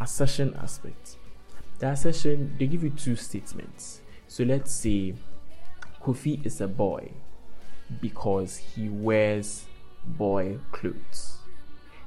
assertion 0.00 0.56
aspect. 0.60 1.16
The 1.78 1.90
assertion, 1.90 2.56
they 2.58 2.66
give 2.66 2.82
you 2.82 2.90
two 2.90 3.16
statements. 3.16 4.00
So, 4.26 4.42
let's 4.42 4.72
say 4.72 5.14
Kofi 6.02 6.44
is 6.44 6.60
a 6.60 6.68
boy 6.68 7.12
because 8.00 8.56
he 8.56 8.88
wears 8.88 9.66
boy 10.04 10.58
clothes. 10.72 11.38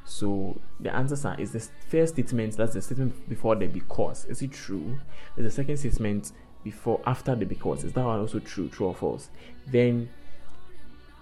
So 0.06 0.60
the 0.80 0.94
answers 0.94 1.26
are 1.26 1.40
is 1.40 1.52
the 1.52 1.68
first 1.88 2.14
statement 2.14 2.58
that's 2.58 2.74
the 2.74 2.82
statement 2.82 3.28
before 3.30 3.56
the 3.56 3.68
because 3.68 4.26
is 4.26 4.42
it 4.42 4.52
true? 4.52 4.98
Is 5.38 5.46
the 5.46 5.52
second 5.52 5.78
statement 5.78 6.32
before 6.64 7.02
after 7.06 7.36
the 7.36 7.46
because 7.46 7.84
is 7.84 7.94
that 7.94 8.04
one 8.06 8.20
also 8.20 8.40
true, 8.40 8.70
true 8.70 8.88
or 8.88 8.96
false? 8.96 9.30
Then 9.68 10.10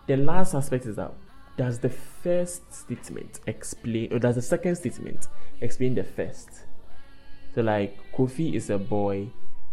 the 0.07 0.17
last 0.17 0.53
aspect 0.53 0.85
is 0.85 0.95
that 0.95 1.13
does 1.57 1.79
the 1.79 1.89
first 1.89 2.73
statement 2.73 3.39
explain 3.45 4.11
or 4.11 4.19
does 4.19 4.35
the 4.35 4.41
second 4.41 4.75
statement 4.75 5.27
explain 5.61 5.95
the 5.95 6.03
first? 6.03 6.49
So 7.53 7.61
like 7.61 7.97
Kofi 8.13 8.53
is 8.53 8.69
a 8.69 8.77
boy 8.77 9.27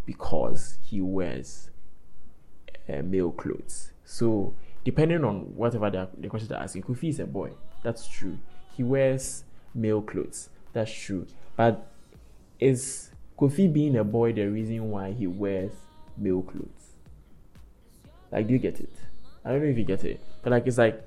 because 0.04 0.78
he 0.84 1.00
wears 1.00 1.70
uh, 2.88 3.02
male 3.02 3.30
clothes. 3.30 3.92
So 4.04 4.54
depending 4.84 5.24
on 5.24 5.54
whatever 5.54 5.90
the, 5.90 6.08
the 6.18 6.28
question 6.28 6.48
they're 6.48 6.58
asking, 6.58 6.82
Kofi 6.82 7.08
is 7.10 7.20
a 7.20 7.26
boy. 7.26 7.50
That's 7.82 8.06
true. 8.08 8.38
He 8.76 8.82
wears 8.82 9.44
male 9.74 10.02
clothes. 10.02 10.48
That's 10.72 10.92
true. 10.92 11.26
But 11.56 11.86
is 12.60 13.10
Kofi 13.38 13.72
being 13.72 13.96
a 13.96 14.04
boy 14.04 14.32
the 14.32 14.46
reason 14.46 14.90
why 14.90 15.12
he 15.12 15.26
wears 15.26 15.72
male 16.16 16.42
clothes? 16.42 16.94
Like, 18.30 18.46
do 18.46 18.52
you 18.52 18.58
get 18.58 18.80
it? 18.80 18.92
I 19.44 19.50
don't 19.50 19.62
know 19.62 19.68
if 19.68 19.78
you 19.78 19.84
get 19.84 20.04
it, 20.04 20.20
but 20.42 20.50
like, 20.50 20.66
it's 20.66 20.78
like, 20.78 21.02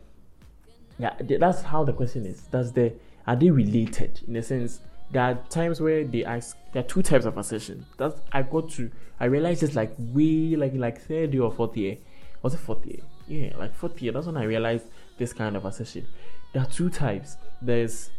yeah, 0.98 1.14
that's 1.20 1.62
how 1.62 1.84
the 1.84 1.94
question 1.94 2.26
is. 2.26 2.42
Does 2.44 2.74
the 2.74 2.94
are 3.28 3.36
they 3.36 3.50
related 3.50 4.22
in 4.28 4.36
a 4.36 4.44
sense? 4.44 4.82
There 5.12 5.24
are 5.24 5.36
times 5.50 5.82
where 5.82 6.04
they 6.04 6.24
ask. 6.24 6.58
There 6.74 6.84
are 6.84 6.88
two 6.88 7.02
types 7.02 7.26
of 7.26 7.38
assertion. 7.38 7.86
That's 7.98 8.20
I 8.32 8.44
got 8.44 8.70
to. 8.72 8.92
I 9.20 9.26
realized 9.26 9.64
it's 9.64 9.76
like 9.76 9.94
way 9.98 10.56
like 10.56 10.74
like 10.76 11.02
third 11.02 11.34
year 11.34 11.44
or 11.44 11.52
fourth 11.52 11.76
year. 11.76 11.98
Was 12.42 12.54
it 12.54 12.60
fourth 12.60 12.86
year? 12.86 13.00
Yeah, 13.32 13.56
like 13.58 13.74
fourth 13.74 14.02
year. 14.02 14.12
That's 14.12 14.26
when 14.26 14.36
I 14.36 14.44
realized 14.44 14.88
this 15.18 15.32
kind 15.32 15.56
of 15.56 15.64
assertion. 15.64 16.06
There 16.52 16.62
are 16.62 16.66
two 16.66 16.90
types. 16.90 17.38
There's 17.62 18.10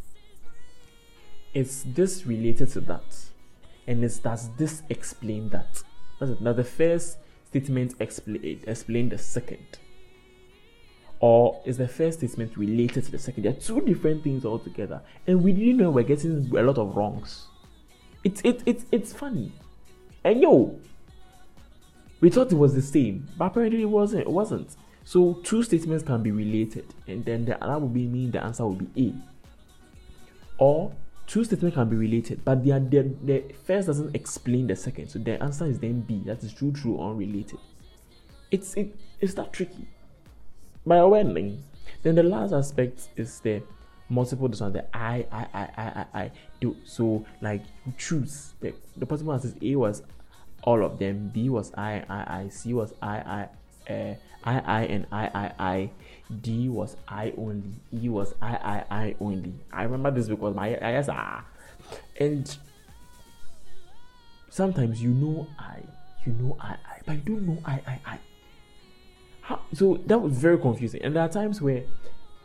is 1.52 1.84
this 1.88 2.24
related 2.24 2.70
to 2.70 2.80
that? 2.80 3.04
And 3.86 4.02
is 4.02 4.20
does 4.20 4.48
this 4.56 4.82
explain 4.88 5.50
that? 5.50 5.82
That's 6.18 6.32
it. 6.32 6.40
Now 6.40 6.54
the 6.54 6.64
first 6.64 7.18
statement 7.46 7.94
explain 8.00 8.62
explain 8.66 9.10
the 9.10 9.18
second. 9.18 9.78
Or 11.20 11.60
is 11.66 11.76
the 11.76 11.88
first 11.88 12.20
statement 12.20 12.56
related 12.56 13.04
to 13.04 13.10
the 13.10 13.18
second? 13.18 13.42
They're 13.42 13.52
two 13.52 13.82
different 13.82 14.24
things 14.24 14.46
altogether. 14.46 15.02
And 15.26 15.44
we 15.44 15.52
didn't 15.52 15.76
know 15.76 15.90
we're 15.90 16.04
getting 16.04 16.50
a 16.56 16.62
lot 16.62 16.78
of 16.78 16.96
wrongs. 16.96 17.48
It's 18.24 18.40
it, 18.44 18.62
it, 18.64 18.84
it's 18.90 19.12
funny. 19.12 19.52
And 20.24 20.40
yo, 20.40 20.80
we 22.22 22.30
thought 22.30 22.50
it 22.50 22.56
was 22.56 22.74
the 22.74 22.80
same, 22.80 23.28
but 23.36 23.46
apparently 23.48 23.82
it 23.82 23.90
wasn't. 23.90 24.22
It 24.22 24.30
wasn't. 24.30 24.74
So 25.04 25.34
two 25.42 25.62
statements 25.62 26.04
can 26.04 26.22
be 26.22 26.30
related, 26.30 26.86
and 27.06 27.24
then 27.24 27.44
the 27.44 27.58
that 27.60 27.80
would 27.80 27.92
be 27.92 28.06
mean 28.06 28.30
the 28.30 28.42
answer 28.42 28.64
will 28.64 28.74
be 28.74 29.08
A. 29.08 30.62
Or 30.62 30.92
two 31.26 31.44
statements 31.44 31.74
can 31.74 31.88
be 31.88 31.96
related, 31.96 32.44
but 32.44 32.58
are, 32.58 32.80
the, 32.80 33.12
the 33.24 33.44
first 33.64 33.88
doesn't 33.88 34.14
explain 34.14 34.66
the 34.66 34.76
second. 34.76 35.08
So 35.08 35.18
the 35.18 35.42
answer 35.42 35.66
is 35.66 35.80
then 35.80 36.00
B. 36.02 36.22
That 36.26 36.42
is 36.42 36.52
true, 36.52 36.72
true, 36.72 37.00
unrelated. 37.00 37.58
It's 38.50 38.74
it 38.74 38.94
it's 39.20 39.34
that 39.34 39.52
tricky. 39.52 39.88
By 40.86 40.96
awareness, 40.96 41.58
then 42.02 42.14
the 42.14 42.22
last 42.22 42.52
aspect 42.52 43.08
is 43.16 43.40
the 43.40 43.62
multiple 44.08 44.46
this 44.46 44.60
one 44.60 44.72
the 44.72 44.84
I 44.96 45.26
I 45.32 45.46
I 45.54 45.68
I 45.76 46.06
I 46.14 46.22
I 46.22 46.30
do 46.60 46.76
so 46.84 47.24
like 47.40 47.62
you 47.86 47.94
choose 47.96 48.52
the 48.60 48.74
the 48.96 49.06
possible 49.06 49.32
answers 49.32 49.54
A 49.62 49.74
was 49.76 50.02
all 50.64 50.84
of 50.84 50.98
them, 50.98 51.30
B 51.32 51.48
was 51.48 51.72
I 51.74 52.04
I 52.08 52.42
I, 52.42 52.48
C 52.48 52.74
was 52.74 52.92
I 53.00 53.16
I 53.16 53.48
uh, 53.88 54.14
I 54.44 54.58
I 54.60 54.82
and 54.84 55.06
I 55.12 55.26
I 55.34 55.52
I 55.58 55.90
D 56.40 56.68
was 56.68 56.96
I 57.08 57.32
only, 57.36 57.74
E 57.92 58.08
was 58.08 58.34
I 58.40 58.56
I 58.56 58.84
I 58.90 59.14
only. 59.20 59.54
I 59.72 59.84
remember 59.84 60.10
this 60.10 60.28
because 60.28 60.54
my 60.54 60.78
eyes 60.80 61.08
are, 61.08 61.44
and 62.18 62.56
sometimes 64.48 65.02
you 65.02 65.10
know 65.10 65.46
I, 65.58 65.80
you 66.24 66.32
know 66.32 66.56
I 66.60 66.70
I, 66.70 67.00
but 67.06 67.14
you 67.14 67.20
don't 67.20 67.46
know 67.46 67.58
I 67.64 67.72
I 67.86 68.00
I. 68.06 68.18
How, 69.42 69.60
so 69.72 70.00
that 70.06 70.20
was 70.20 70.32
very 70.34 70.58
confusing, 70.58 71.02
and 71.02 71.16
there 71.16 71.22
are 71.22 71.28
times 71.28 71.60
where 71.60 71.84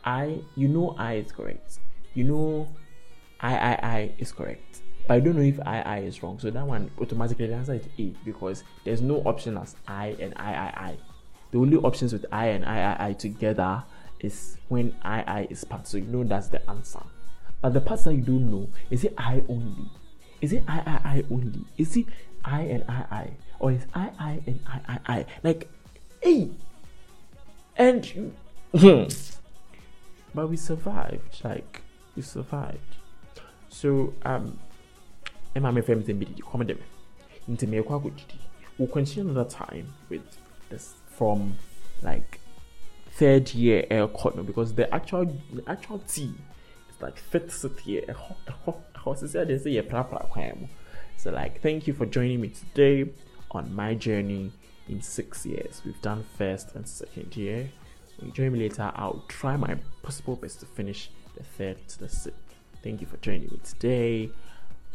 I, 0.04 0.40
you 0.56 0.68
know 0.68 0.96
I 0.98 1.14
is 1.14 1.32
correct, 1.32 1.78
you 2.14 2.24
know 2.24 2.68
I 3.40 3.56
I 3.56 3.72
I 3.82 4.12
is 4.18 4.32
correct, 4.32 4.82
but 5.06 5.14
I 5.14 5.20
don't 5.20 5.36
know 5.36 5.42
if 5.42 5.60
I 5.60 5.80
I 5.82 5.98
is 6.00 6.22
wrong. 6.22 6.38
So 6.38 6.50
that 6.50 6.66
one 6.66 6.90
automatically 7.00 7.46
the 7.46 7.54
answer 7.54 7.74
is 7.74 7.86
A 7.98 8.14
because 8.24 8.64
there's 8.84 9.00
no 9.00 9.18
option 9.22 9.56
as 9.56 9.76
I 9.86 10.16
and 10.20 10.32
I 10.36 10.54
I 10.54 10.66
I 10.88 10.96
the 11.50 11.58
only 11.58 11.76
options 11.76 12.12
with 12.12 12.26
I 12.30 12.46
and 12.48 12.64
I, 12.64 13.12
together 13.14 13.84
is 14.20 14.58
when 14.68 14.94
I, 15.02 15.22
I 15.22 15.46
is 15.50 15.64
part. 15.64 15.86
So 15.86 15.96
you 15.98 16.04
know 16.04 16.24
that's 16.24 16.48
the 16.48 16.68
answer. 16.68 17.02
But 17.60 17.74
the 17.74 17.80
parts 17.80 18.04
that 18.04 18.14
you 18.14 18.22
don't 18.22 18.50
know, 18.50 18.68
is 18.90 19.04
it 19.04 19.14
I 19.18 19.42
only? 19.48 19.90
Is 20.40 20.52
it 20.52 20.62
I, 20.68 20.78
I, 20.78 21.08
I 21.08 21.24
only? 21.30 21.64
Is 21.76 21.96
it 21.96 22.06
I 22.44 22.60
and 22.62 22.84
I, 22.88 22.94
I? 23.10 23.30
Or 23.58 23.72
is 23.72 23.86
I, 23.94 24.10
I 24.18 24.42
and 24.46 24.60
I, 24.66 24.80
I, 24.88 25.00
I? 25.06 25.26
Like, 25.42 25.68
hey! 26.22 26.50
And, 27.76 28.32
but 28.72 30.48
we 30.48 30.56
survived. 30.56 31.44
Like, 31.44 31.82
we 32.14 32.22
survived. 32.22 32.96
So, 33.68 34.14
um, 34.24 34.58
Emma, 35.54 35.72
my 35.72 35.80
friend, 35.80 36.04
comment 36.44 36.68
them. 36.68 36.78
Into 37.46 37.66
me, 37.66 37.80
we'll 37.80 38.88
continue 38.88 39.30
another 39.30 39.48
time 39.48 39.92
with 40.08 40.22
this 40.68 40.94
from 41.06 41.56
like 42.02 42.40
third 43.12 43.52
year 43.52 43.84
air 43.90 44.08
no, 44.36 44.42
because 44.44 44.74
the 44.74 44.92
actual 44.94 45.24
the 45.52 45.64
actual 45.66 45.98
T 46.00 46.32
is 46.90 47.02
like 47.02 47.18
fifth 47.18 47.86
year. 47.86 48.04
So 51.16 51.30
like 51.30 51.60
thank 51.60 51.86
you 51.86 51.94
for 51.94 52.06
joining 52.06 52.40
me 52.40 52.48
today 52.48 53.10
on 53.50 53.74
my 53.74 53.94
journey 53.94 54.52
in 54.88 55.02
six 55.02 55.44
years. 55.44 55.82
We've 55.84 56.00
done 56.00 56.24
first 56.36 56.74
and 56.74 56.86
second 56.86 57.36
year. 57.36 57.70
When 58.18 58.28
you 58.28 58.34
join 58.34 58.52
me 58.52 58.58
later 58.60 58.90
i'll 58.96 59.24
try 59.28 59.56
my 59.56 59.76
possible 60.02 60.36
best 60.36 60.60
to 60.60 60.66
finish 60.66 61.10
the 61.36 61.44
third 61.44 61.76
to 61.88 61.98
the 62.00 62.08
sixth. 62.08 62.54
Thank 62.82 63.00
you 63.00 63.06
for 63.06 63.16
joining 63.18 63.48
me 63.48 63.60
today. 63.64 64.30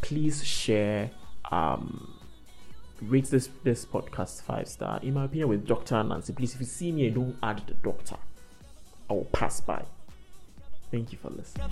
Please 0.02 0.44
share 0.46 1.12
um 1.52 2.23
rate 3.08 3.26
this 3.26 3.50
this 3.64 3.86
podcast 3.86 4.42
five 4.42 4.68
star. 4.68 5.00
In 5.02 5.14
my 5.14 5.26
opinion, 5.26 5.50
with 5.50 5.68
Dr. 5.68 6.04
Nancy, 6.04 6.34
please 6.34 6.54
if 6.54 6.60
you 6.60 6.66
see 6.66 6.92
me, 6.92 7.08
and 7.08 7.16
don't 7.16 7.38
add 7.44 7.64
the 7.68 7.74
doctor. 7.76 8.18
I 9.10 9.14
will 9.14 9.26
pass 9.26 9.62
by. 9.62 9.84
Thank 10.92 11.12
you 11.12 11.18
for 11.18 11.30
listening. 11.30 11.70